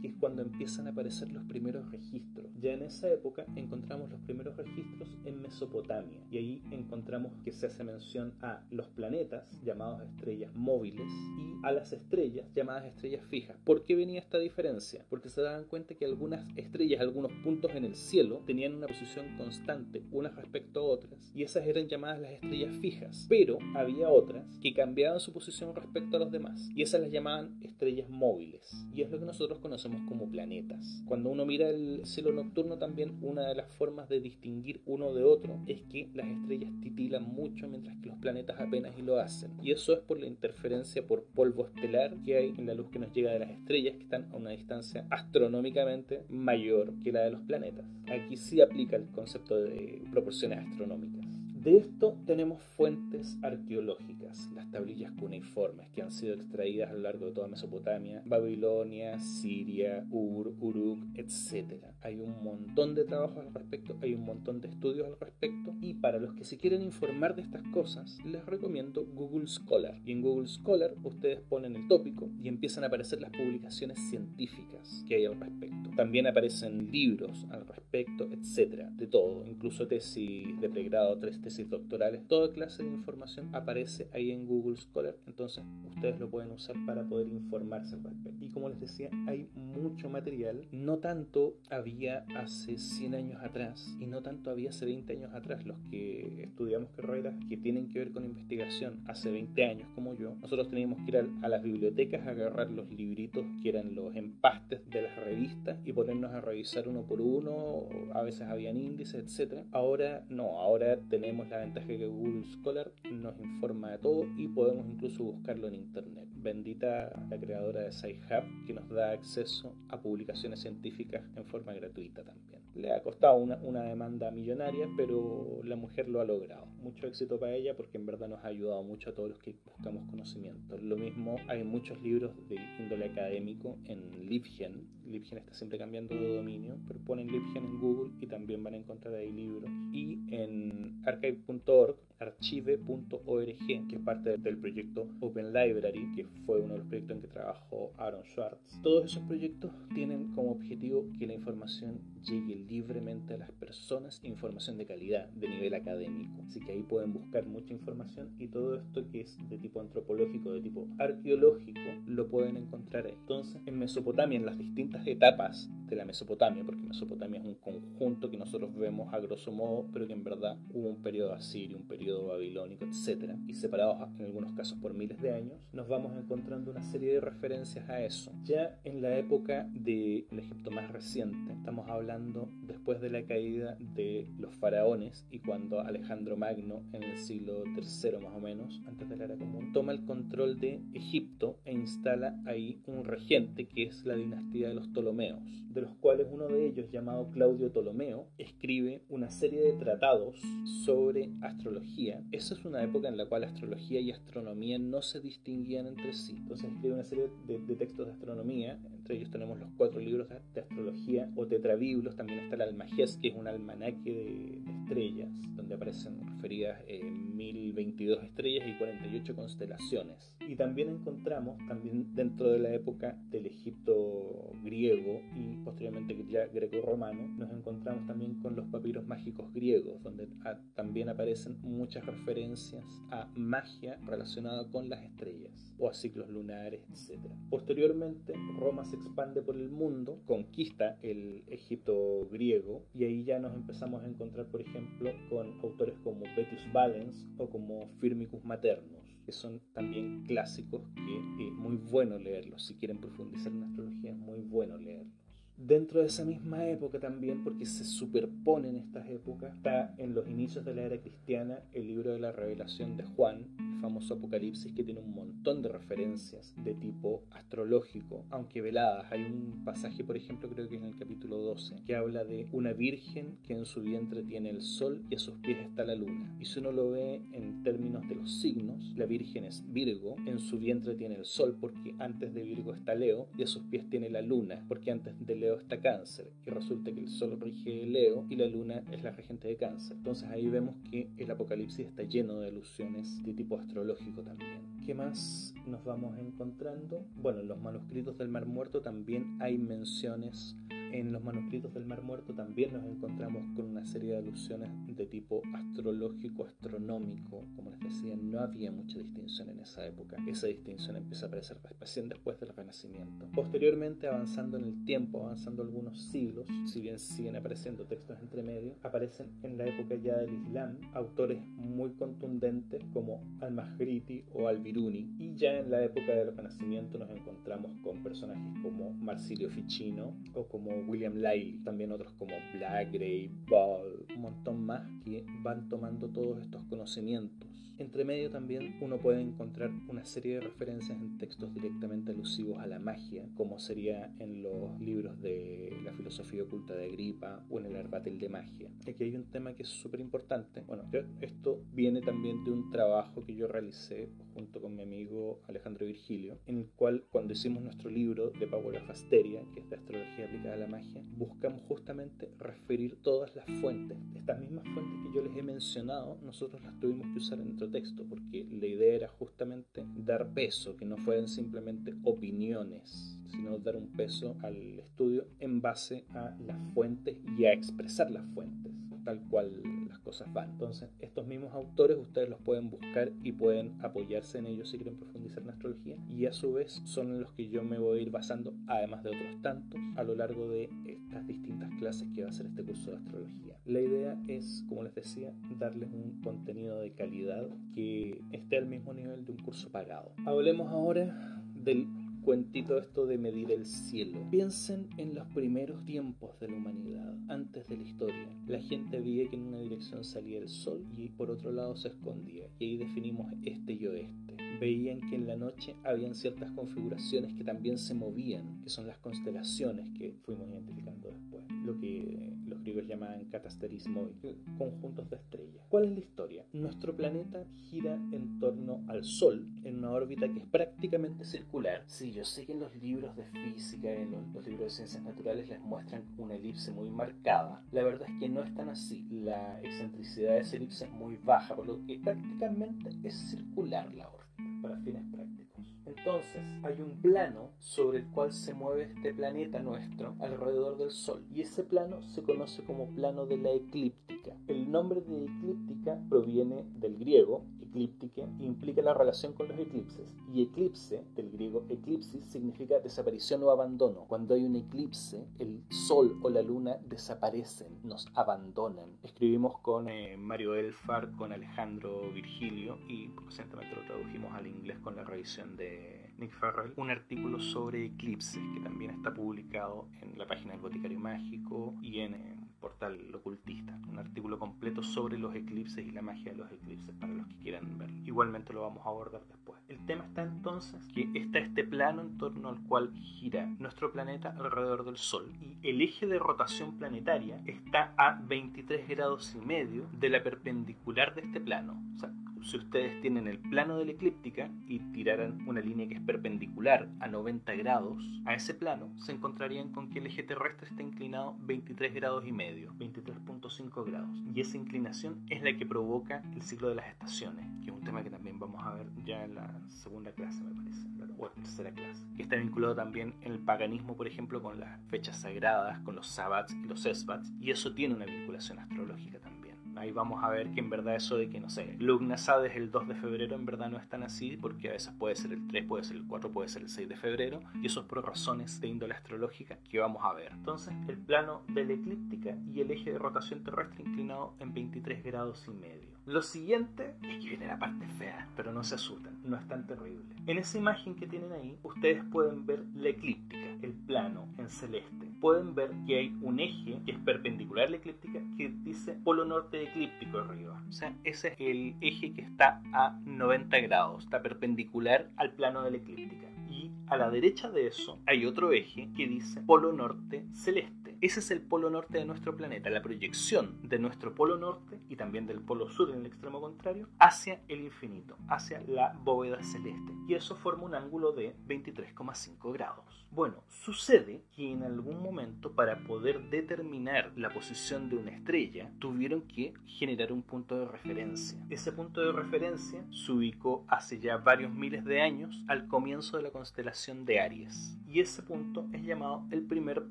que 0.00 0.08
es 0.08 0.14
cuando 0.18 0.42
empiezan 0.42 0.86
a 0.86 0.90
aparecer 0.90 1.30
los 1.32 1.44
primeros 1.44 1.90
registros. 1.90 2.46
Ya 2.60 2.72
en 2.72 2.82
esa 2.82 3.10
época 3.10 3.31
encontramos 3.56 4.10
los 4.10 4.20
primeros 4.20 4.56
registros 4.56 5.08
en 5.24 5.40
Mesopotamia, 5.40 6.20
y 6.30 6.38
ahí 6.38 6.62
encontramos 6.70 7.32
que 7.44 7.52
se 7.52 7.66
hace 7.66 7.84
mención 7.84 8.34
a 8.42 8.62
los 8.70 8.88
planetas, 8.88 9.60
llamados 9.62 10.02
estrellas 10.02 10.54
móviles, 10.54 11.10
y 11.38 11.66
a 11.66 11.72
las 11.72 11.92
estrellas, 11.92 12.46
llamadas 12.54 12.86
estrellas 12.86 13.24
fijas. 13.28 13.56
¿Por 13.64 13.84
qué 13.84 13.96
venía 13.96 14.20
esta 14.20 14.38
diferencia? 14.38 15.04
Porque 15.08 15.28
se 15.28 15.42
daban 15.42 15.64
cuenta 15.64 15.94
que 15.94 16.04
algunas 16.04 16.46
estrellas, 16.56 17.00
algunos 17.00 17.32
puntos 17.44 17.74
en 17.74 17.84
el 17.84 17.94
cielo, 17.94 18.42
tenían 18.46 18.74
una 18.74 18.86
posición 18.86 19.36
constante 19.36 20.02
unas 20.12 20.34
respecto 20.34 20.80
a 20.80 20.84
otras, 20.84 21.32
y 21.34 21.42
esas 21.42 21.66
eran 21.66 21.88
llamadas 21.88 22.20
las 22.20 22.32
estrellas 22.32 22.76
fijas, 22.78 23.26
pero 23.28 23.58
había 23.74 24.08
otras 24.08 24.58
que 24.60 24.74
cambiaban 24.74 25.20
su 25.20 25.32
posición 25.32 25.74
respecto 25.74 26.16
a 26.16 26.20
los 26.20 26.32
demás, 26.32 26.70
y 26.74 26.82
esas 26.82 27.00
las 27.00 27.10
llamaban 27.10 27.58
estrellas 27.62 28.08
móviles, 28.08 28.86
y 28.94 29.02
es 29.02 29.10
lo 29.10 29.18
que 29.18 29.26
nosotros 29.26 29.58
conocemos 29.58 30.02
como 30.08 30.28
planetas. 30.28 31.02
Cuando 31.06 31.30
uno 31.30 31.46
mira 31.46 31.68
el 31.70 32.04
cielo 32.04 32.32
nocturno 32.32 32.78
también, 32.78 33.18
una 33.22 33.48
de 33.48 33.54
las 33.54 33.72
formas 33.72 34.08
de 34.08 34.20
distinguir 34.20 34.82
uno 34.86 35.12
de 35.14 35.24
otro 35.24 35.60
es 35.66 35.82
que 35.82 36.08
las 36.14 36.26
estrellas 36.26 36.70
titilan 36.80 37.22
mucho 37.22 37.68
mientras 37.68 37.96
que 37.98 38.08
los 38.08 38.18
planetas 38.18 38.60
apenas 38.60 38.98
y 38.98 39.02
lo 39.02 39.18
hacen, 39.18 39.52
y 39.62 39.70
eso 39.70 39.92
es 39.92 40.00
por 40.00 40.18
la 40.18 40.26
interferencia 40.26 41.06
por 41.06 41.24
polvo 41.24 41.66
estelar 41.66 42.16
que 42.24 42.36
hay 42.36 42.54
en 42.58 42.66
la 42.66 42.74
luz 42.74 42.90
que 42.90 42.98
nos 42.98 43.12
llega 43.12 43.32
de 43.32 43.38
las 43.38 43.50
estrellas 43.50 43.96
que 43.96 44.02
están 44.02 44.28
a 44.32 44.36
una 44.36 44.50
distancia 44.50 45.06
astronómicamente 45.10 46.24
mayor 46.28 46.92
que 47.02 47.12
la 47.12 47.22
de 47.22 47.30
los 47.30 47.42
planetas. 47.42 47.84
Aquí 48.08 48.36
sí 48.36 48.60
aplica 48.60 48.96
el 48.96 49.06
concepto 49.10 49.56
de 49.56 50.02
proporciones 50.10 50.58
astronómicas. 50.58 51.21
De 51.62 51.76
esto 51.76 52.18
tenemos 52.26 52.60
fuentes 52.60 53.38
arqueológicas, 53.40 54.50
las 54.52 54.68
tablillas 54.72 55.12
cuneiformes 55.12 55.88
que 55.90 56.02
han 56.02 56.10
sido 56.10 56.34
extraídas 56.34 56.90
a 56.90 56.94
lo 56.94 56.98
largo 56.98 57.26
de 57.26 57.30
toda 57.30 57.46
Mesopotamia, 57.46 58.20
Babilonia, 58.26 59.20
Siria, 59.20 60.04
Ur, 60.10 60.56
Uruk, 60.58 60.98
etc. 61.14 61.84
Hay 62.00 62.16
un 62.16 62.42
montón 62.42 62.96
de 62.96 63.04
trabajos 63.04 63.46
al 63.46 63.54
respecto, 63.54 63.96
hay 64.02 64.12
un 64.12 64.24
montón 64.24 64.60
de 64.60 64.70
estudios 64.70 65.06
al 65.06 65.20
respecto 65.20 65.72
y 65.80 65.94
para 65.94 66.18
los 66.18 66.34
que 66.34 66.42
se 66.42 66.58
quieren 66.58 66.82
informar 66.82 67.36
de 67.36 67.42
estas 67.42 67.62
cosas, 67.68 68.18
les 68.24 68.44
recomiendo 68.44 69.06
Google 69.14 69.46
Scholar. 69.46 70.00
Y 70.04 70.10
en 70.10 70.22
Google 70.22 70.48
Scholar 70.48 70.96
ustedes 71.04 71.42
ponen 71.42 71.76
el 71.76 71.86
tópico 71.86 72.28
y 72.42 72.48
empiezan 72.48 72.82
a 72.82 72.88
aparecer 72.88 73.20
las 73.20 73.30
publicaciones 73.30 74.00
científicas 74.10 75.04
que 75.06 75.14
hay 75.14 75.26
al 75.26 75.38
respecto. 75.38 75.90
También 75.94 76.26
aparecen 76.26 76.90
libros 76.90 77.46
al 77.50 77.68
respecto, 77.68 78.28
etc. 78.32 78.88
De 78.96 79.06
todo, 79.06 79.46
incluso 79.46 79.86
tesis 79.86 80.60
de 80.60 80.68
pregrado, 80.68 81.20
tesis 81.20 81.51
doctorales, 81.68 82.26
toda 82.26 82.52
clase 82.52 82.82
de 82.82 82.88
información 82.88 83.48
aparece 83.52 84.08
ahí 84.12 84.30
en 84.30 84.46
Google 84.46 84.76
Scholar, 84.76 85.16
entonces 85.26 85.62
ustedes 85.94 86.18
lo 86.18 86.30
pueden 86.30 86.50
usar 86.50 86.76
para 86.86 87.04
poder 87.04 87.28
informarse 87.28 87.94
al 87.94 88.04
respecto. 88.04 88.44
Y 88.44 88.48
como 88.48 88.68
les 88.68 88.80
decía, 88.80 89.10
hay 89.26 89.48
mucho 89.54 90.08
material, 90.08 90.66
no 90.72 90.98
tanto 90.98 91.56
había 91.70 92.24
hace 92.36 92.78
100 92.78 93.14
años 93.14 93.42
atrás 93.42 93.96
y 94.00 94.06
no 94.06 94.22
tanto 94.22 94.50
había 94.50 94.70
hace 94.70 94.86
20 94.86 95.12
años 95.12 95.34
atrás, 95.34 95.64
los 95.66 95.76
que 95.90 96.44
estudiamos 96.44 96.90
carreras 96.96 97.34
que 97.48 97.56
tienen 97.56 97.88
que 97.88 97.98
ver 97.98 98.12
con 98.12 98.24
investigación 98.24 99.00
hace 99.06 99.30
20 99.30 99.64
años 99.64 99.88
como 99.94 100.14
yo, 100.14 100.34
nosotros 100.40 100.68
teníamos 100.68 100.98
que 101.04 101.10
ir 101.10 101.28
a 101.42 101.48
las 101.48 101.62
bibliotecas 101.62 102.26
a 102.26 102.30
agarrar 102.30 102.70
los 102.70 102.90
libritos 102.90 103.44
que 103.62 103.68
eran 103.68 103.94
los 103.94 104.14
empastes 104.16 104.88
de 104.90 105.02
las 105.02 105.16
revistas 105.16 105.78
y 105.84 105.92
ponernos 105.92 106.32
a 106.32 106.40
revisar 106.40 106.88
uno 106.88 107.02
por 107.02 107.20
uno, 107.20 107.86
a 108.12 108.22
veces 108.22 108.42
habían 108.42 108.76
índices, 108.76 109.38
etc. 109.40 109.64
Ahora 109.72 110.24
no, 110.28 110.60
ahora 110.60 110.98
tenemos 111.08 111.41
la 111.50 111.58
ventaja 111.58 111.86
que 111.86 112.06
Google 112.06 112.44
Scholar 112.44 112.92
nos 113.10 113.38
informa 113.38 113.90
de 113.90 113.98
todo 113.98 114.26
y 114.36 114.48
podemos 114.48 114.86
incluso 114.86 115.24
buscarlo 115.24 115.68
en 115.68 115.74
internet. 115.74 116.28
Bendita 116.34 117.12
la 117.28 117.38
creadora 117.38 117.82
de 117.82 117.92
SciHub 117.92 118.66
que 118.66 118.72
nos 118.72 118.88
da 118.88 119.12
acceso 119.12 119.74
a 119.88 120.00
publicaciones 120.00 120.60
científicas 120.60 121.22
en 121.36 121.44
forma 121.46 121.72
gratuita 121.74 122.22
también. 122.22 122.62
Le 122.74 122.90
ha 122.90 123.02
costado 123.02 123.36
una, 123.36 123.56
una 123.56 123.82
demanda 123.82 124.30
millonaria, 124.30 124.88
pero 124.96 125.60
la 125.62 125.76
mujer 125.76 126.08
lo 126.08 126.20
ha 126.20 126.24
logrado. 126.24 126.66
Mucho 126.82 127.06
éxito 127.06 127.38
para 127.38 127.54
ella 127.54 127.76
porque 127.76 127.98
en 127.98 128.06
verdad 128.06 128.28
nos 128.28 128.42
ha 128.44 128.48
ayudado 128.48 128.82
mucho 128.82 129.10
a 129.10 129.14
todos 129.14 129.28
los 129.28 129.38
que 129.40 129.54
buscamos 129.66 130.08
conocimiento. 130.10 130.78
Lo 130.78 130.96
mismo, 130.96 131.36
hay 131.48 131.64
muchos 131.64 132.00
libros 132.02 132.32
de 132.48 132.56
índole 132.80 133.06
académico 133.06 133.76
en 133.86 134.28
Libgen. 134.28 134.88
Libgen 135.06 135.38
está 135.38 135.52
siempre 135.52 135.78
cambiando 135.78 136.14
de 136.14 136.36
dominio, 136.36 136.78
pero 136.88 136.98
ponen 137.00 137.26
Libgen 137.26 137.64
en 137.64 137.78
Google 137.78 138.12
y 138.20 138.26
también 138.26 138.64
van 138.64 138.74
a 138.74 138.78
encontrar 138.78 139.14
ahí 139.14 139.30
libros. 139.30 139.70
Y 139.92 140.20
en 140.34 141.02
archive.org 141.32 141.96
archive.org, 142.18 143.66
que 143.66 143.96
es 143.96 144.00
parte 144.00 144.38
del 144.38 144.58
proyecto 144.58 145.08
Open 145.20 145.52
Library, 145.52 146.12
que 146.14 146.24
fue 146.46 146.60
uno 146.60 146.74
de 146.74 146.78
los 146.78 146.88
proyectos 146.88 147.16
en 147.16 147.22
que 147.22 147.28
trabajó 147.28 147.92
Aaron 147.98 148.24
Schwartz. 148.24 148.80
Todos 148.82 149.04
esos 149.06 149.22
proyectos 149.24 149.70
tienen 149.94 150.32
como 150.34 150.52
objetivo 150.52 151.06
que 151.18 151.26
la 151.26 151.34
información 151.34 152.00
llegue 152.22 152.56
libremente 152.56 153.34
a 153.34 153.38
las 153.38 153.50
personas, 153.52 154.20
información 154.22 154.78
de 154.78 154.86
calidad, 154.86 155.28
de 155.30 155.48
nivel 155.48 155.74
académico. 155.74 156.42
Así 156.46 156.60
que 156.60 156.72
ahí 156.72 156.82
pueden 156.82 157.12
buscar 157.12 157.46
mucha 157.46 157.72
información 157.72 158.34
y 158.38 158.48
todo 158.48 158.76
esto 158.76 159.08
que 159.10 159.22
es 159.22 159.36
de 159.48 159.58
tipo 159.58 159.80
antropológico, 159.80 160.52
de 160.52 160.60
tipo 160.60 160.86
arqueológico, 160.98 161.80
lo 162.06 162.28
pueden 162.28 162.56
encontrar 162.56 163.06
ahí. 163.06 163.14
Entonces, 163.18 163.60
en 163.66 163.78
Mesopotamia, 163.78 164.38
en 164.38 164.46
las 164.46 164.58
distintas 164.58 165.06
etapas 165.06 165.70
de 165.88 165.96
la 165.96 166.04
Mesopotamia, 166.04 166.64
porque 166.64 166.82
Mesopotamia 166.82 167.40
es 167.40 167.46
un 167.46 167.54
conjunto 167.56 168.30
que 168.30 168.36
nosotros 168.36 168.74
vemos 168.76 169.12
a 169.12 169.18
grosso 169.18 169.52
modo, 169.52 169.88
pero 169.92 170.06
que 170.06 170.12
en 170.12 170.24
verdad 170.24 170.58
hubo 170.72 170.88
un 170.88 171.02
periodo 171.02 171.32
asirio, 171.32 171.76
un 171.76 171.86
periodo 171.86 172.11
babilónico, 172.20 172.84
etc., 172.84 173.34
y 173.46 173.54
separados 173.54 174.08
en 174.18 174.26
algunos 174.26 174.52
casos 174.52 174.78
por 174.78 174.94
miles 174.94 175.20
de 175.20 175.32
años, 175.32 175.68
nos 175.72 175.88
vamos 175.88 176.16
encontrando 176.16 176.70
una 176.70 176.82
serie 176.82 177.14
de 177.14 177.20
referencias 177.20 177.88
a 177.88 178.02
eso. 178.02 178.32
Ya 178.44 178.78
en 178.84 179.02
la 179.02 179.16
época 179.18 179.68
del 179.72 180.26
Egipto 180.30 180.70
más 180.70 180.90
reciente, 180.90 181.52
estamos 181.52 181.88
hablando 181.88 182.48
después 182.62 183.00
de 183.00 183.10
la 183.10 183.24
caída 183.24 183.76
de 183.94 184.26
los 184.38 184.54
faraones 184.56 185.26
y 185.30 185.40
cuando 185.40 185.80
Alejandro 185.80 186.36
Magno, 186.36 186.82
en 186.92 187.02
el 187.02 187.18
siglo 187.18 187.64
III 187.64 188.18
más 188.22 188.34
o 188.34 188.40
menos, 188.40 188.80
antes 188.86 189.08
de 189.08 189.16
la 189.16 189.24
era 189.24 189.36
común, 189.36 189.72
toma 189.72 189.92
el 189.92 190.04
control 190.04 190.58
de 190.58 190.80
Egipto 190.92 191.58
e 191.64 191.72
instala 191.72 192.40
ahí 192.46 192.80
un 192.86 193.04
regente 193.04 193.66
que 193.66 193.84
es 193.84 194.04
la 194.04 194.14
dinastía 194.14 194.68
de 194.68 194.74
los 194.74 194.88
Ptolomeos, 194.88 195.42
de 195.72 195.80
los 195.80 195.94
cuales 195.96 196.26
uno 196.30 196.48
de 196.48 196.66
ellos, 196.66 196.90
llamado 196.90 197.30
Claudio 197.30 197.70
Ptolomeo, 197.70 198.28
escribe 198.38 199.02
una 199.08 199.30
serie 199.30 199.60
de 199.60 199.72
tratados 199.72 200.36
sobre 200.84 201.30
astrología 201.40 201.91
esa 202.32 202.54
es 202.54 202.64
una 202.64 202.82
época 202.82 203.08
en 203.08 203.16
la 203.16 203.26
cual 203.26 203.44
astrología 203.44 204.00
y 204.00 204.10
astronomía 204.10 204.78
no 204.78 205.02
se 205.02 205.20
distinguían 205.20 205.86
entre 205.86 206.12
sí. 206.14 206.36
Entonces 206.38 206.70
escribe 206.70 206.94
una 206.94 207.04
serie 207.04 207.28
de, 207.46 207.76
textos 207.76 208.06
de 208.06 208.12
astronomía, 208.12 208.78
entre 208.94 209.16
ellos 209.16 209.30
tenemos 209.30 209.58
los 209.58 209.68
cuatro 209.76 210.00
libros 210.00 210.28
de, 210.28 210.60
astrología 210.60 211.30
o 211.36 211.46
tetrabiblos, 211.46 212.16
también 212.16 212.40
está 212.40 212.56
el 212.56 212.62
Almagés, 212.62 213.18
que 213.20 213.28
es 213.28 213.34
un 213.34 213.46
almanaque 213.46 214.62
de, 214.64 214.72
estrellas, 214.82 215.30
donde 215.54 215.74
aparecen 215.74 216.18
referidas 216.26 216.80
eh, 216.86 217.02
1022 217.02 218.24
estrellas 218.24 218.68
y 218.68 218.72
48 218.78 219.36
constelaciones. 219.36 220.34
Y 220.46 220.56
también 220.56 220.88
encontramos, 220.88 221.56
también 221.68 222.14
dentro 222.14 222.50
de 222.50 222.58
la 222.58 222.74
época 222.74 223.16
del 223.30 223.46
Egipto 223.46 224.52
griego 224.62 225.22
y 225.36 225.56
posteriormente 225.64 226.16
ya 226.28 226.46
greco-romano, 226.46 227.28
nos 227.36 227.50
encontramos 227.50 228.06
también 228.06 228.40
con 228.40 228.56
los 228.56 228.66
papiros 228.66 229.06
mágicos 229.06 229.52
griegos, 229.52 230.02
donde 230.02 230.28
también 230.74 231.08
aparecen 231.08 231.58
muchas 231.82 232.06
referencias 232.06 232.84
a 233.10 233.28
magia 233.34 233.98
relacionada 234.06 234.70
con 234.70 234.88
las 234.88 235.02
estrellas 235.02 235.74
o 235.80 235.90
a 235.90 235.94
ciclos 235.94 236.28
lunares, 236.28 236.80
etc. 236.88 237.20
Posteriormente, 237.50 238.34
Roma 238.56 238.84
se 238.84 238.94
expande 238.94 239.42
por 239.42 239.56
el 239.56 239.68
mundo, 239.68 240.22
conquista 240.24 240.96
el 241.02 241.42
Egipto 241.48 242.28
griego 242.30 242.86
y 242.94 243.02
ahí 243.02 243.24
ya 243.24 243.40
nos 243.40 243.52
empezamos 243.56 244.04
a 244.04 244.06
encontrar, 244.06 244.46
por 244.46 244.60
ejemplo, 244.60 245.10
con 245.28 245.58
autores 245.60 245.96
como 246.04 246.20
Betius 246.36 246.72
Valens 246.72 247.26
o 247.36 247.50
como 247.50 247.88
Firmicus 247.98 248.44
Maternus 248.44 249.02
que 249.26 249.32
son 249.32 249.60
también 249.72 250.24
clásicos 250.24 250.82
que 250.94 251.46
es 251.48 251.52
muy 251.52 251.76
bueno 251.76 252.18
leerlos. 252.18 252.66
Si 252.66 252.74
quieren 252.74 252.98
profundizar 252.98 253.52
en 253.52 253.62
astrología, 253.62 254.10
es 254.10 254.18
muy 254.18 254.40
bueno 254.40 254.76
leerlos. 254.78 255.21
Dentro 255.64 256.00
de 256.00 256.08
esa 256.08 256.24
misma 256.24 256.66
época 256.66 256.98
también, 256.98 257.44
porque 257.44 257.66
se 257.66 257.84
superponen 257.84 258.74
estas 258.74 259.08
épocas, 259.08 259.54
está 259.54 259.94
en 259.96 260.12
los 260.12 260.28
inicios 260.28 260.64
de 260.64 260.74
la 260.74 260.82
era 260.82 261.00
cristiana 261.00 261.60
el 261.72 261.86
libro 261.86 262.12
de 262.12 262.18
la 262.18 262.32
revelación 262.32 262.96
de 262.96 263.04
Juan, 263.04 263.46
el 263.60 263.80
famoso 263.80 264.14
Apocalipsis, 264.14 264.72
que 264.72 264.82
tiene 264.82 264.98
un 264.98 265.14
montón 265.14 265.62
de 265.62 265.68
referencias 265.68 266.52
de 266.64 266.74
tipo 266.74 267.22
astrológico, 267.30 268.24
aunque 268.30 268.60
veladas. 268.60 269.06
Hay 269.12 269.22
un 269.22 269.62
pasaje, 269.64 270.02
por 270.02 270.16
ejemplo, 270.16 270.48
creo 270.48 270.68
que 270.68 270.74
en 270.74 270.82
el 270.82 270.96
capítulo 270.96 271.38
12, 271.38 271.84
que 271.86 271.94
habla 271.94 272.24
de 272.24 272.48
una 272.50 272.72
virgen 272.72 273.38
que 273.44 273.52
en 273.52 273.64
su 273.64 273.82
vientre 273.82 274.24
tiene 274.24 274.50
el 274.50 274.62
sol 274.62 275.04
y 275.10 275.14
a 275.14 275.20
sus 275.20 275.34
pies 275.36 275.60
está 275.60 275.84
la 275.84 275.94
luna. 275.94 276.36
Y 276.40 276.44
si 276.44 276.58
uno 276.58 276.72
lo 276.72 276.90
ve 276.90 277.22
en 277.30 277.62
términos 277.62 278.08
de 278.08 278.16
los 278.16 278.40
signos, 278.40 278.94
la 278.96 279.06
virgen 279.06 279.44
es 279.44 279.62
Virgo, 279.72 280.16
en 280.26 280.40
su 280.40 280.58
vientre 280.58 280.96
tiene 280.96 281.14
el 281.14 281.24
sol 281.24 281.56
porque 281.60 281.94
antes 282.00 282.34
de 282.34 282.42
Virgo 282.42 282.74
está 282.74 282.96
Leo 282.96 283.28
y 283.38 283.44
a 283.44 283.46
sus 283.46 283.62
pies 283.64 283.88
tiene 283.88 284.10
la 284.10 284.22
luna 284.22 284.64
porque 284.66 284.90
antes 284.90 285.14
de 285.24 285.36
Leo 285.36 285.51
está 285.60 285.80
Cáncer. 285.80 286.30
Y 286.46 286.50
resulta 286.50 286.92
que 286.92 287.00
el 287.00 287.08
sol 287.08 287.38
rige 287.40 287.86
Leo 287.86 288.26
y 288.28 288.36
la 288.36 288.46
luna 288.46 288.82
es 288.90 289.02
la 289.02 289.10
regente 289.10 289.48
de 289.48 289.56
Cáncer. 289.56 289.96
Entonces 289.96 290.28
ahí 290.28 290.48
vemos 290.48 290.74
que 290.90 291.08
el 291.16 291.30
Apocalipsis 291.30 291.86
está 291.86 292.02
lleno 292.02 292.40
de 292.40 292.48
alusiones 292.48 293.24
de 293.24 293.34
tipo 293.34 293.58
astrológico 293.58 294.22
también. 294.22 294.60
¿Qué 294.84 294.94
más 294.94 295.54
nos 295.66 295.84
vamos 295.84 296.18
encontrando? 296.18 297.04
Bueno, 297.16 297.40
en 297.40 297.48
los 297.48 297.60
manuscritos 297.60 298.18
del 298.18 298.28
Mar 298.28 298.46
Muerto 298.46 298.80
también 298.80 299.36
hay 299.40 299.58
menciones 299.58 300.56
en 300.92 301.10
los 301.10 301.24
manuscritos 301.24 301.72
del 301.72 301.86
Mar 301.86 302.02
Muerto 302.02 302.34
también 302.34 302.72
nos 302.74 302.84
encontramos 302.84 303.42
con 303.56 303.66
una 303.66 303.84
serie 303.84 304.12
de 304.12 304.18
alusiones 304.18 304.70
de 304.86 305.06
tipo 305.06 305.42
astrológico, 305.54 306.44
astronómico. 306.44 307.46
Como 307.56 307.70
les 307.70 307.80
decía, 307.80 308.16
no 308.16 308.40
había 308.40 308.70
mucha 308.70 308.98
distinción 308.98 309.48
en 309.50 309.60
esa 309.60 309.86
época. 309.86 310.16
Esa 310.28 310.48
distinción 310.48 310.96
empieza 310.96 311.26
a 311.26 311.28
aparecer 311.28 311.58
recién 311.80 312.08
después 312.08 312.38
del 312.38 312.50
Renacimiento. 312.50 313.26
Posteriormente, 313.34 314.06
avanzando 314.06 314.58
en 314.58 314.64
el 314.64 314.84
tiempo, 314.84 315.24
avanzando 315.24 315.62
algunos 315.62 315.98
siglos, 315.98 316.46
si 316.66 316.80
bien 316.80 316.98
siguen 316.98 317.36
apareciendo 317.36 317.84
textos 317.84 318.18
entre 318.20 318.42
medio, 318.42 318.76
aparecen 318.82 319.28
en 319.42 319.56
la 319.56 319.66
época 319.66 319.94
ya 319.94 320.18
del 320.18 320.34
Islam 320.34 320.78
autores 320.92 321.42
muy 321.56 321.92
contundentes 321.92 322.84
como 322.92 323.24
Al-Mahriti 323.40 324.26
o 324.34 324.48
Al-Biruni. 324.48 325.14
Y 325.18 325.34
ya 325.36 325.58
en 325.58 325.70
la 325.70 325.82
época 325.82 326.12
del 326.12 326.36
Renacimiento 326.36 326.98
nos 326.98 327.10
encontramos 327.10 327.72
con 327.82 328.02
personajes 328.02 328.52
como 328.62 328.92
Marsilio 328.94 329.48
Ficino 329.48 330.14
o 330.34 330.46
como 330.46 330.81
William 330.86 331.14
Lyle, 331.14 331.60
también 331.64 331.92
otros 331.92 332.12
como 332.18 332.34
Black, 332.54 332.92
Gray, 332.92 333.30
Ball, 333.48 334.06
un 334.14 334.22
montón 334.22 334.64
más 334.64 334.82
que 335.04 335.24
van 335.42 335.68
tomando 335.68 336.08
todos 336.08 336.40
estos 336.40 336.62
conocimientos 336.64 337.51
entre 337.82 338.04
medio 338.04 338.30
también 338.30 338.76
uno 338.80 338.98
puede 338.98 339.20
encontrar 339.20 339.70
una 339.88 340.04
serie 340.04 340.36
de 340.36 340.40
referencias 340.40 340.98
en 340.98 341.18
textos 341.18 341.52
directamente 341.52 342.12
alusivos 342.12 342.58
a 342.60 342.66
la 342.66 342.78
magia, 342.78 343.28
como 343.36 343.58
sería 343.58 344.14
en 344.18 344.42
los 344.42 344.80
libros 344.80 345.20
de 345.20 345.76
la 345.84 345.92
filosofía 345.92 346.44
oculta 346.44 346.74
de 346.74 346.86
Agripa 346.86 347.44
o 347.50 347.58
en 347.58 347.66
el 347.66 347.76
Arbatel 347.76 348.18
de 348.18 348.28
Magia. 348.28 348.70
Aquí 348.88 349.04
hay 349.04 349.16
un 349.16 349.24
tema 349.24 349.54
que 349.54 349.64
es 349.64 349.68
súper 349.68 350.00
importante. 350.00 350.62
Bueno, 350.62 350.84
esto 351.20 351.60
viene 351.72 352.00
también 352.00 352.44
de 352.44 352.52
un 352.52 352.70
trabajo 352.70 353.24
que 353.24 353.34
yo 353.34 353.48
realicé 353.48 354.08
junto 354.34 354.60
con 354.60 354.76
mi 354.76 354.82
amigo 354.82 355.40
Alejandro 355.48 355.86
Virgilio, 355.86 356.38
en 356.46 356.58
el 356.58 356.66
cual 356.76 357.04
cuando 357.10 357.32
hicimos 357.32 357.62
nuestro 357.62 357.90
libro 357.90 358.30
de 358.30 358.46
Power 358.46 358.76
of 358.76 358.90
Asteria, 358.90 359.44
que 359.52 359.60
es 359.60 359.68
de 359.68 359.76
astrología 359.76 360.26
aplicada 360.26 360.54
a 360.54 360.58
la 360.58 360.66
magia, 360.68 361.02
buscamos 361.16 361.62
justamente 361.62 362.30
referir 362.38 362.96
todas 363.02 363.34
las 363.34 363.46
fuentes. 363.60 363.98
Estas 364.14 364.38
mismas 364.38 364.64
fuentes 364.72 364.94
que 365.02 365.16
yo 365.16 365.24
les 365.24 365.36
he 365.36 365.42
mencionado, 365.42 366.18
nosotros 366.22 366.62
las 366.62 366.78
tuvimos 366.78 367.08
que 367.12 367.18
usar 367.18 367.40
en 367.40 367.48
texto, 367.72 368.04
porque 368.08 368.46
la 368.50 368.66
idea 368.66 368.94
era 368.94 369.08
justamente 369.08 369.84
dar 369.96 370.32
peso, 370.32 370.76
que 370.76 370.84
no 370.84 370.96
fueran 370.98 371.28
simplemente 371.28 371.94
opiniones, 372.04 373.18
sino 373.26 373.58
dar 373.58 373.76
un 373.76 373.90
peso 373.92 374.36
al 374.42 374.78
estudio 374.78 375.26
en 375.40 375.60
base 375.60 376.04
a 376.10 376.36
las 376.46 376.58
fuentes 376.74 377.16
y 377.38 377.46
a 377.46 377.52
expresar 377.52 378.10
las 378.10 378.26
fuentes, 378.34 378.72
tal 379.04 379.20
cual 379.28 379.62
las 379.88 379.98
cosas 379.98 380.32
van. 380.32 380.50
Entonces, 380.50 380.90
estos 381.00 381.26
mismos 381.26 381.52
autores 381.54 381.96
ustedes 381.96 382.28
los 382.28 382.40
pueden 382.40 382.70
buscar 382.70 383.12
y 383.22 383.32
pueden 383.32 383.78
apoyarse 383.82 384.38
en 384.38 384.46
ellos 384.46 384.70
si 384.70 384.78
quieren 384.78 384.96
profundizar 384.96 385.42
en 385.42 385.50
astrología, 385.50 385.96
y 386.08 386.26
a 386.26 386.32
su 386.32 386.52
vez 386.52 386.82
son 386.84 387.20
los 387.20 387.32
que 387.32 387.48
yo 387.48 387.62
me 387.62 387.78
voy 387.78 387.98
a 387.98 388.02
ir 388.02 388.10
basando, 388.10 388.54
además 388.66 389.02
de 389.02 389.10
otros 389.10 389.42
tantos, 389.42 389.80
a 389.96 390.02
lo 390.02 390.14
largo 390.14 390.48
de 390.48 390.70
estas 390.86 391.26
distintas 391.26 391.70
clases 391.78 392.08
que 392.14 392.22
va 392.22 392.30
a 392.30 392.32
ser 392.32 392.46
este 392.46 392.64
curso 392.64 392.90
de 392.90 392.96
astrología. 392.96 393.56
La 393.64 393.80
idea 393.80 394.20
es, 394.28 394.64
como 394.68 394.82
les 394.82 394.94
decía, 394.94 395.32
darles 395.58 395.90
un 395.92 396.20
contenido 396.22 396.80
de 396.80 396.92
calidad 396.92 397.48
que 397.74 398.20
esté 398.32 398.58
al 398.58 398.66
mismo 398.66 398.92
nivel 398.92 399.24
de 399.24 399.32
un 399.32 399.38
curso 399.38 399.70
pagado. 399.70 400.12
Hablemos 400.26 400.70
ahora 400.70 401.42
del 401.54 401.86
cuentito 402.22 402.78
esto 402.78 403.06
de 403.06 403.18
medir 403.18 403.50
el 403.50 403.66
cielo. 403.66 404.18
Piensen 404.30 404.88
en 404.96 405.14
los 405.14 405.26
primeros 405.28 405.84
tiempos 405.84 406.38
de 406.38 406.48
la 406.48 406.56
humanidad, 406.56 407.14
antes 407.28 407.68
de 407.68 407.76
la 407.76 407.82
historia. 407.82 408.28
La 408.46 408.60
gente 408.60 409.00
veía 409.00 409.28
que 409.28 409.36
en 409.36 409.48
una 409.48 409.58
dirección 409.58 410.04
salía 410.04 410.38
el 410.38 410.48
sol 410.48 410.84
y 410.96 411.08
por 411.08 411.30
otro 411.30 411.52
lado 411.52 411.74
se 411.76 411.88
escondía. 411.88 412.46
Y 412.58 412.64
ahí 412.64 412.76
definimos 412.76 413.32
este 413.44 413.72
y 413.72 413.86
oeste. 413.86 414.36
Veían 414.60 415.00
que 415.10 415.16
en 415.16 415.26
la 415.26 415.36
noche 415.36 415.74
habían 415.82 416.14
ciertas 416.14 416.52
configuraciones 416.52 417.34
que 417.34 417.42
también 417.42 417.78
se 417.78 417.94
movían, 417.94 418.62
que 418.62 418.70
son 418.70 418.86
las 418.86 418.98
constelaciones 418.98 419.90
que 419.98 420.14
fuimos 420.24 420.48
identificando 420.48 421.10
después. 421.10 421.42
Lo 421.64 421.78
que 421.78 422.32
los 422.46 422.60
griegos 422.62 422.86
llamaban 422.86 423.24
catasterismo, 423.26 424.10
conjuntos 424.58 425.10
de 425.10 425.16
estrellas. 425.16 425.64
¿Cuál 425.68 425.84
es 425.84 425.92
la 425.92 426.00
historia? 426.00 426.46
Nuestro 426.52 426.94
planeta 426.96 427.44
gira 427.70 427.94
en 428.12 428.38
torno 428.38 428.84
al 428.88 429.04
Sol 429.04 429.48
en 429.64 429.78
una 429.78 429.90
órbita 429.90 430.32
que 430.32 430.40
es 430.40 430.46
prácticamente 430.46 431.24
circular. 431.24 431.82
Yo 432.12 432.26
sé 432.26 432.44
que 432.44 432.52
en 432.52 432.60
los 432.60 432.76
libros 432.76 433.16
de 433.16 433.24
física, 433.24 433.90
en 433.90 434.10
los, 434.10 434.46
libros 434.46 434.66
de 434.66 434.70
ciencias 434.70 435.02
naturales 435.02 435.48
les 435.48 435.60
muestran 435.60 436.04
una 436.18 436.34
elipse 436.34 436.70
muy 436.70 436.90
marcada. 436.90 437.64
La 437.72 437.82
verdad 437.84 438.06
es 438.06 438.20
que 438.20 438.28
no 438.28 438.42
es 438.42 438.54
tan 438.54 438.68
así. 438.68 439.08
La 439.10 439.58
excentricidad 439.62 440.32
de 440.32 440.40
esa 440.40 440.56
elipse 440.56 440.84
es 440.84 440.90
muy 440.90 441.16
baja, 441.16 441.56
por 441.56 441.66
lo 441.66 441.82
que 441.86 441.98
prácticamente 441.98 442.90
es 443.02 443.14
circular 443.30 443.94
la 443.94 444.10
órbita 444.10 444.60
para 444.60 444.76
fines 444.80 445.04
prácticos. 445.10 445.64
Entonces, 445.86 446.42
hay 446.62 446.82
un 446.82 447.00
plano 447.00 447.52
sobre 447.58 448.00
el 448.00 448.06
cual 448.08 448.32
se 448.32 448.52
mueve 448.52 448.92
este 448.94 449.14
planeta 449.14 449.60
nuestro 449.60 450.14
alrededor 450.20 450.76
del 450.76 450.90
Sol. 450.90 451.24
Y 451.32 451.40
ese 451.40 451.64
plano 451.64 452.02
se 452.02 452.22
conoce 452.22 452.62
como 452.62 452.94
plano 452.94 453.24
de 453.24 453.38
la 453.38 453.52
eclíptica. 453.52 454.36
El 454.48 454.70
nombre 454.70 455.00
de 455.00 455.24
eclíptica 455.24 455.98
proviene 456.10 456.66
del 456.74 456.98
griego, 456.98 457.46
eclíptica, 457.72 458.22
implica 458.38 458.82
la 458.82 458.94
relación 458.94 459.32
con 459.32 459.48
los 459.48 459.58
eclipses. 459.58 460.14
Y 460.32 460.42
eclipse, 460.42 461.04
del 461.14 461.30
griego 461.30 461.64
eclipsis, 461.70 462.24
significa 462.26 462.78
desaparición 462.78 463.42
o 463.42 463.50
abandono. 463.50 464.04
Cuando 464.08 464.34
hay 464.34 464.44
un 464.44 464.56
eclipse, 464.56 465.26
el 465.38 465.62
Sol 465.70 466.18
o 466.22 466.28
la 466.28 466.42
Luna 466.42 466.76
desaparecen, 466.86 467.80
nos 467.82 468.08
abandonan. 468.14 468.90
Escribimos 469.02 469.58
con 469.60 469.88
eh, 469.88 470.16
Mario 470.18 470.54
Elfar, 470.54 471.12
con 471.12 471.32
Alejandro 471.32 472.10
Virgilio 472.12 472.78
y 472.88 473.10
recientemente 473.24 473.74
lo 473.74 473.86
tradujimos 473.86 474.34
al 474.34 474.46
inglés 474.46 474.78
con 474.80 474.94
la 474.94 475.04
revisión 475.04 475.56
de 475.56 476.12
Nick 476.18 476.32
Farrell, 476.32 476.74
un 476.76 476.90
artículo 476.90 477.40
sobre 477.40 477.86
eclipses 477.86 478.42
que 478.54 478.60
también 478.60 478.92
está 478.92 479.12
publicado 479.12 479.88
en 480.00 480.18
la 480.18 480.26
página 480.26 480.52
del 480.52 480.60
Boticario 480.60 481.00
Mágico 481.00 481.74
y 481.82 482.00
en 482.00 482.14
el 482.14 482.41
portal 482.62 482.98
Ocultista. 483.14 483.76
Un 483.90 483.98
artículo 483.98 484.38
completo 484.38 484.82
sobre 484.82 485.18
los 485.18 485.34
eclipses 485.34 485.84
y 485.84 485.90
la 485.90 486.00
magia 486.00 486.32
de 486.32 486.38
los 486.38 486.50
eclipses 486.50 486.94
para 486.94 487.12
los 487.12 487.26
que 487.26 487.36
quieran 487.38 487.76
verlo. 487.76 487.98
Igualmente 488.06 488.52
lo 488.52 488.62
vamos 488.62 488.86
a 488.86 488.88
abordar 488.88 489.20
después. 489.28 489.60
El 489.68 489.84
tema 489.84 490.04
está 490.04 490.22
entonces 490.22 490.86
que 490.94 491.10
está 491.14 491.40
este 491.40 491.64
plano 491.64 492.02
en 492.02 492.16
torno 492.16 492.48
al 492.48 492.62
cual 492.62 492.92
gira 492.94 493.46
nuestro 493.58 493.92
planeta 493.92 494.30
alrededor 494.30 494.84
del 494.84 494.96
Sol 494.96 495.32
y 495.40 495.68
el 495.68 495.82
eje 495.82 496.06
de 496.06 496.18
rotación 496.18 496.78
planetaria 496.78 497.42
está 497.46 497.92
a 497.96 498.20
23 498.22 498.88
grados 498.88 499.34
y 499.34 499.44
medio 499.44 499.88
de 499.92 500.08
la 500.08 500.22
perpendicular 500.22 501.14
de 501.14 501.22
este 501.22 501.40
plano. 501.40 501.82
O 501.96 501.98
sea, 501.98 502.12
si 502.42 502.56
ustedes 502.56 503.00
tienen 503.00 503.28
el 503.28 503.38
plano 503.38 503.78
de 503.78 503.84
la 503.84 503.92
eclíptica 503.92 504.50
y 504.66 504.80
tiraran 504.92 505.46
una 505.48 505.60
línea 505.60 505.86
que 505.86 505.94
es 505.94 506.00
perpendicular 506.00 506.88
a 507.00 507.08
90 507.08 507.54
grados 507.54 508.02
a 508.24 508.34
ese 508.34 508.54
plano, 508.54 508.92
se 508.98 509.12
encontrarían 509.12 509.72
con 509.72 509.90
que 509.90 510.00
el 510.00 510.06
eje 510.06 510.22
terrestre 510.22 510.68
está 510.68 510.82
inclinado 510.82 511.36
23 511.40 511.94
grados 511.94 512.26
y 512.26 512.32
medio, 512.32 512.74
23.5 512.74 513.84
grados. 513.84 514.10
Y 514.34 514.40
esa 514.40 514.56
inclinación 514.56 515.24
es 515.28 515.42
la 515.42 515.56
que 515.56 515.66
provoca 515.66 516.22
el 516.34 516.42
ciclo 516.42 516.68
de 516.68 516.76
las 516.76 516.88
estaciones, 516.88 517.46
que 517.60 517.70
es 517.70 517.72
un 517.72 517.82
tema 517.82 518.02
que 518.02 518.10
también 518.10 518.38
vamos 518.38 518.64
a 518.64 518.74
ver 518.74 518.86
ya 519.04 519.24
en 519.24 519.34
la 519.34 519.60
segunda 519.68 520.12
clase, 520.12 520.42
me 520.42 520.54
parece, 520.54 520.86
o 521.18 521.26
en 521.26 521.42
tercera 521.42 521.70
clase. 521.72 522.04
Que 522.16 522.22
está 522.22 522.36
vinculado 522.36 522.74
también 522.74 523.14
en 523.22 523.32
el 523.32 523.38
paganismo, 523.38 523.96
por 523.96 524.06
ejemplo, 524.06 524.42
con 524.42 524.58
las 524.58 524.80
fechas 524.88 525.20
sagradas, 525.20 525.78
con 525.80 525.94
los 525.94 526.06
sabbats 526.06 526.52
y 526.54 526.66
los 526.66 526.84
esbats, 526.86 527.32
y 527.40 527.50
eso 527.50 527.74
tiene 527.74 527.94
una 527.94 528.06
vinculación 528.06 528.58
astrológica 528.58 529.18
también. 529.20 529.41
Ahí 529.76 529.90
vamos 529.90 530.22
a 530.22 530.28
ver 530.28 530.50
que 530.50 530.60
en 530.60 530.70
verdad 530.70 530.94
eso 530.94 531.16
de 531.16 531.28
que, 531.28 531.40
no 531.40 531.50
sé, 531.50 531.76
Lugnasad 531.78 532.44
es 532.46 532.56
el 532.56 532.70
2 532.70 532.88
de 532.88 532.94
febrero, 532.94 533.36
en 533.36 533.46
verdad 533.46 533.70
no 533.70 533.78
es 533.78 533.88
tan 533.88 534.02
así, 534.02 534.36
porque 534.36 534.68
a 534.68 534.72
veces 534.72 534.92
puede 534.98 535.16
ser 535.16 535.32
el 535.32 535.46
3, 535.46 535.66
puede 535.66 535.84
ser 535.84 535.96
el 535.96 536.06
4, 536.06 536.30
puede 536.30 536.48
ser 536.48 536.62
el 536.62 536.68
6 536.68 536.88
de 536.88 536.96
febrero, 536.96 537.40
y 537.60 537.66
eso 537.66 537.80
es 537.80 537.86
por 537.86 538.04
razones 538.04 538.60
de 538.60 538.68
índole 538.68 538.94
astrológica 538.94 539.58
que 539.68 539.78
vamos 539.78 540.02
a 540.04 540.12
ver. 540.12 540.32
Entonces, 540.32 540.74
el 540.88 540.98
plano 540.98 541.42
de 541.48 541.64
la 541.64 541.72
eclíptica 541.72 542.36
y 542.52 542.60
el 542.60 542.70
eje 542.70 542.92
de 542.92 542.98
rotación 542.98 543.42
terrestre 543.44 543.84
inclinado 543.84 544.34
en 544.38 544.52
23 544.52 545.02
grados 545.04 545.46
y 545.48 545.52
medio. 545.52 545.92
Lo 546.04 546.20
siguiente 546.20 546.96
es 547.02 547.18
que 547.22 547.28
viene 547.28 547.46
la 547.46 547.60
parte 547.60 547.86
fea, 547.86 548.28
pero 548.36 548.52
no 548.52 548.64
se 548.64 548.74
asustan, 548.74 549.20
no 549.24 549.36
es 549.36 549.46
tan 549.46 549.68
terrible. 549.68 550.16
En 550.26 550.36
esa 550.36 550.58
imagen 550.58 550.96
que 550.96 551.06
tienen 551.06 551.32
ahí, 551.32 551.56
ustedes 551.62 552.04
pueden 552.10 552.44
ver 552.44 552.64
la 552.74 552.88
eclíptica, 552.88 553.46
el 553.62 553.72
plano 553.72 554.28
en 554.36 554.50
celeste. 554.50 555.11
Pueden 555.22 555.54
ver 555.54 555.70
que 555.86 555.98
hay 555.98 556.18
un 556.20 556.40
eje 556.40 556.82
que 556.84 556.90
es 556.90 556.98
perpendicular 556.98 557.68
a 557.68 557.70
la 557.70 557.76
eclíptica 557.76 558.18
que 558.36 558.52
dice 558.64 558.94
polo 559.04 559.24
norte 559.24 559.62
eclíptico 559.62 560.18
arriba. 560.18 560.60
O 560.68 560.72
sea, 560.72 560.96
ese 561.04 561.28
es 561.28 561.34
el 561.38 561.76
eje 561.80 562.12
que 562.12 562.22
está 562.22 562.60
a 562.72 562.98
90 563.04 563.56
grados, 563.60 564.02
está 564.02 564.20
perpendicular 564.20 565.12
al 565.14 565.30
plano 565.30 565.62
de 565.62 565.70
la 565.70 565.76
eclíptica. 565.76 566.26
Y 566.50 566.72
a 566.88 566.96
la 566.96 567.08
derecha 567.08 567.50
de 567.50 567.68
eso 567.68 568.00
hay 568.04 568.26
otro 568.26 568.50
eje 568.50 568.90
que 568.96 569.06
dice 569.06 569.40
polo 569.42 569.72
norte 569.72 570.26
celeste. 570.32 570.98
Ese 571.00 571.20
es 571.20 571.30
el 571.30 571.40
polo 571.40 571.70
norte 571.70 571.98
de 571.98 572.04
nuestro 572.04 572.36
planeta, 572.36 572.68
la 572.68 572.82
proyección 572.82 573.60
de 573.62 573.78
nuestro 573.78 574.16
polo 574.16 574.38
norte 574.38 574.80
y 574.88 574.96
también 574.96 575.26
del 575.26 575.40
polo 575.40 575.68
sur 575.68 575.90
en 575.90 576.00
el 576.00 576.06
extremo 576.06 576.40
contrario 576.40 576.88
hacia 576.98 577.40
el 577.46 577.60
infinito, 577.60 578.16
hacia 578.28 578.60
la 578.62 578.98
bóveda 579.04 579.40
celeste. 579.40 579.92
Y 580.08 580.14
eso 580.14 580.34
forma 580.34 580.64
un 580.64 580.74
ángulo 580.74 581.12
de 581.12 581.36
23,5 581.46 582.52
grados. 582.52 583.01
Bueno, 583.14 583.44
sucede 583.50 584.22
que 584.34 584.50
en 584.50 584.62
algún 584.62 585.02
momento 585.02 585.52
para 585.52 585.84
poder 585.84 586.30
determinar 586.30 587.12
la 587.14 587.28
posición 587.28 587.90
de 587.90 587.96
una 587.96 588.10
estrella 588.10 588.70
tuvieron 588.78 589.20
que 589.28 589.52
generar 589.66 590.14
un 590.14 590.22
punto 590.22 590.58
de 590.58 590.64
referencia. 590.64 591.38
Ese 591.50 591.72
punto 591.72 592.00
de 592.00 592.12
referencia 592.12 592.82
se 592.90 593.12
ubicó 593.12 593.66
hace 593.68 594.00
ya 594.00 594.16
varios 594.16 594.50
miles 594.50 594.82
de 594.86 595.02
años 595.02 595.44
al 595.46 595.68
comienzo 595.68 596.16
de 596.16 596.22
la 596.22 596.30
constelación 596.30 597.04
de 597.04 597.20
Aries. 597.20 597.76
Y 597.86 598.00
ese 598.00 598.22
punto 598.22 598.64
es 598.72 598.82
llamado 598.82 599.26
el 599.30 599.42
primer 599.42 599.90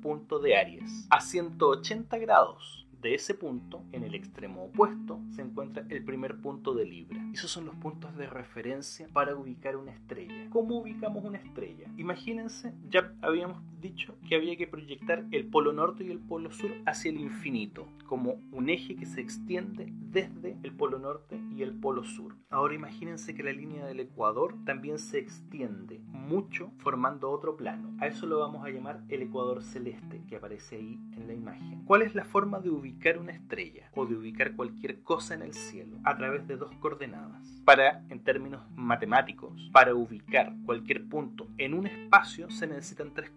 punto 0.00 0.40
de 0.40 0.56
Aries 0.56 1.06
a 1.08 1.20
180 1.20 2.18
grados 2.18 2.81
de 3.02 3.14
ese 3.14 3.34
punto, 3.34 3.82
en 3.90 4.04
el 4.04 4.14
extremo 4.14 4.66
opuesto, 4.66 5.20
se 5.34 5.42
encuentra 5.42 5.84
el 5.88 6.04
primer 6.04 6.40
punto 6.40 6.72
de 6.72 6.84
Libra. 6.84 7.20
Esos 7.34 7.50
son 7.50 7.66
los 7.66 7.74
puntos 7.74 8.16
de 8.16 8.28
referencia 8.28 9.08
para 9.12 9.34
ubicar 9.34 9.76
una 9.76 9.90
estrella. 9.90 10.48
¿Cómo 10.50 10.78
ubicamos 10.78 11.24
una 11.24 11.38
estrella? 11.38 11.88
Imagínense, 11.96 12.72
ya 12.88 13.12
habíamos 13.20 13.60
dicho 13.82 14.16
que 14.26 14.36
había 14.36 14.56
que 14.56 14.66
proyectar 14.66 15.26
el 15.30 15.46
polo 15.46 15.72
norte 15.72 16.04
y 16.04 16.10
el 16.10 16.20
polo 16.20 16.50
sur 16.50 16.70
hacia 16.86 17.10
el 17.10 17.20
infinito, 17.20 17.86
como 18.06 18.40
un 18.52 18.70
eje 18.70 18.96
que 18.96 19.04
se 19.04 19.20
extiende 19.20 19.88
desde 19.90 20.56
el 20.62 20.72
polo 20.72 20.98
norte 20.98 21.38
y 21.54 21.62
el 21.62 21.78
polo 21.78 22.04
sur. 22.04 22.36
Ahora 22.48 22.74
imagínense 22.74 23.34
que 23.34 23.42
la 23.42 23.52
línea 23.52 23.84
del 23.84 24.00
ecuador 24.00 24.54
también 24.64 24.98
se 24.98 25.18
extiende 25.18 26.00
mucho 26.06 26.72
formando 26.78 27.30
otro 27.30 27.56
plano. 27.56 27.94
A 28.00 28.06
eso 28.06 28.26
lo 28.26 28.38
vamos 28.38 28.64
a 28.64 28.70
llamar 28.70 29.02
el 29.08 29.22
ecuador 29.22 29.62
celeste 29.62 30.22
que 30.28 30.36
aparece 30.36 30.76
ahí 30.76 30.98
en 31.16 31.26
la 31.26 31.34
imagen. 31.34 31.84
¿Cuál 31.84 32.02
es 32.02 32.14
la 32.14 32.24
forma 32.24 32.60
de 32.60 32.70
ubicar 32.70 33.18
una 33.18 33.32
estrella 33.32 33.90
o 33.94 34.06
de 34.06 34.14
ubicar 34.14 34.54
cualquier 34.54 35.02
cosa 35.02 35.34
en 35.34 35.42
el 35.42 35.54
cielo 35.54 35.98
a 36.04 36.16
través 36.16 36.46
de 36.46 36.56
dos 36.56 36.74
coordenadas. 36.76 37.62
Para, 37.64 38.04
en 38.08 38.22
términos 38.22 38.62
matemáticos, 38.74 39.70
para 39.72 39.94
ubicar 39.94 40.52
cualquier 40.64 41.08
punto 41.08 41.48
en 41.58 41.74
un 41.74 41.86
espacio 41.86 42.50
se 42.50 42.66
necesitan 42.66 43.14
tres 43.14 43.30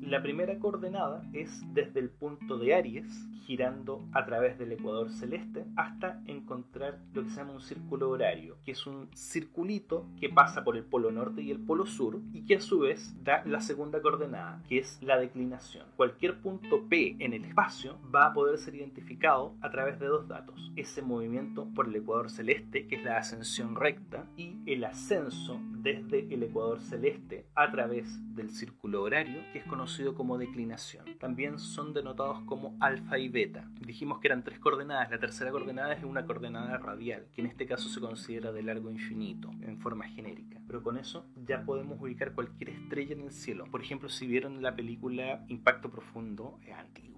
La 0.00 0.22
primera 0.22 0.58
coordenada 0.58 1.24
es 1.32 1.62
desde 1.72 2.00
el 2.00 2.10
punto 2.10 2.58
de 2.58 2.74
Aries, 2.74 3.26
girando 3.46 4.06
a 4.12 4.24
través 4.24 4.58
del 4.58 4.72
ecuador 4.72 5.10
celeste, 5.10 5.64
hasta 5.76 6.22
encontrar 6.26 6.98
lo 7.12 7.22
que 7.24 7.30
se 7.30 7.36
llama 7.36 7.52
un 7.52 7.60
círculo 7.60 8.10
horario, 8.10 8.56
que 8.64 8.72
es 8.72 8.86
un 8.86 9.08
circulito 9.14 10.06
que 10.20 10.28
pasa 10.28 10.64
por 10.64 10.76
el 10.76 10.84
polo 10.84 11.10
norte 11.10 11.42
y 11.42 11.50
el 11.50 11.58
polo 11.58 11.86
sur 11.86 12.20
y 12.32 12.44
que 12.44 12.56
a 12.56 12.60
su 12.60 12.80
vez 12.80 13.14
da 13.22 13.42
la 13.44 13.60
segunda 13.60 14.00
coordenada, 14.00 14.62
que 14.68 14.78
es 14.78 14.98
la 15.02 15.18
declinación. 15.18 15.86
Cualquier 15.96 16.40
punto 16.40 16.88
P 16.88 17.16
en 17.18 17.32
el 17.32 17.44
espacio 17.44 17.98
va 18.14 18.26
a 18.26 18.32
poder 18.32 18.58
ser 18.58 18.74
identificado 18.74 19.54
a 19.60 19.70
través 19.70 19.98
de 19.98 20.06
dos 20.06 20.28
datos. 20.28 20.72
Ese 20.76 21.02
movimiento 21.02 21.66
por 21.74 21.88
el 21.88 21.96
ecuador 21.96 22.30
celeste, 22.30 22.86
que 22.86 22.96
es 22.96 23.04
la 23.04 23.18
ascensión 23.18 23.76
recta, 23.76 24.26
y 24.36 24.56
el 24.66 24.84
ascenso 24.84 25.60
desde 25.84 26.34
el 26.34 26.42
ecuador 26.42 26.80
celeste 26.80 27.44
a 27.54 27.70
través 27.70 28.06
del 28.34 28.48
círculo 28.48 29.02
horario, 29.02 29.42
que 29.52 29.58
es 29.58 29.64
conocido 29.66 30.14
como 30.14 30.38
declinación. 30.38 31.04
También 31.20 31.58
son 31.58 31.92
denotados 31.92 32.40
como 32.46 32.74
alfa 32.80 33.18
y 33.18 33.28
beta. 33.28 33.68
Dijimos 33.80 34.18
que 34.18 34.28
eran 34.28 34.42
tres 34.42 34.58
coordenadas. 34.58 35.10
La 35.10 35.20
tercera 35.20 35.50
coordenada 35.50 35.92
es 35.92 36.02
una 36.02 36.24
coordenada 36.24 36.78
radial, 36.78 37.26
que 37.34 37.42
en 37.42 37.48
este 37.48 37.66
caso 37.66 37.90
se 37.90 38.00
considera 38.00 38.50
de 38.50 38.62
largo 38.62 38.90
infinito, 38.90 39.50
en 39.60 39.78
forma 39.78 40.08
genérica. 40.08 40.58
Pero 40.66 40.82
con 40.82 40.96
eso 40.96 41.26
ya 41.46 41.66
podemos 41.66 42.00
ubicar 42.00 42.32
cualquier 42.32 42.70
estrella 42.70 43.12
en 43.12 43.20
el 43.20 43.32
cielo. 43.32 43.66
Por 43.70 43.82
ejemplo, 43.82 44.08
si 44.08 44.26
vieron 44.26 44.62
la 44.62 44.74
película 44.74 45.44
Impacto 45.48 45.90
Profundo, 45.90 46.58
es 46.66 46.72
antigua 46.72 47.13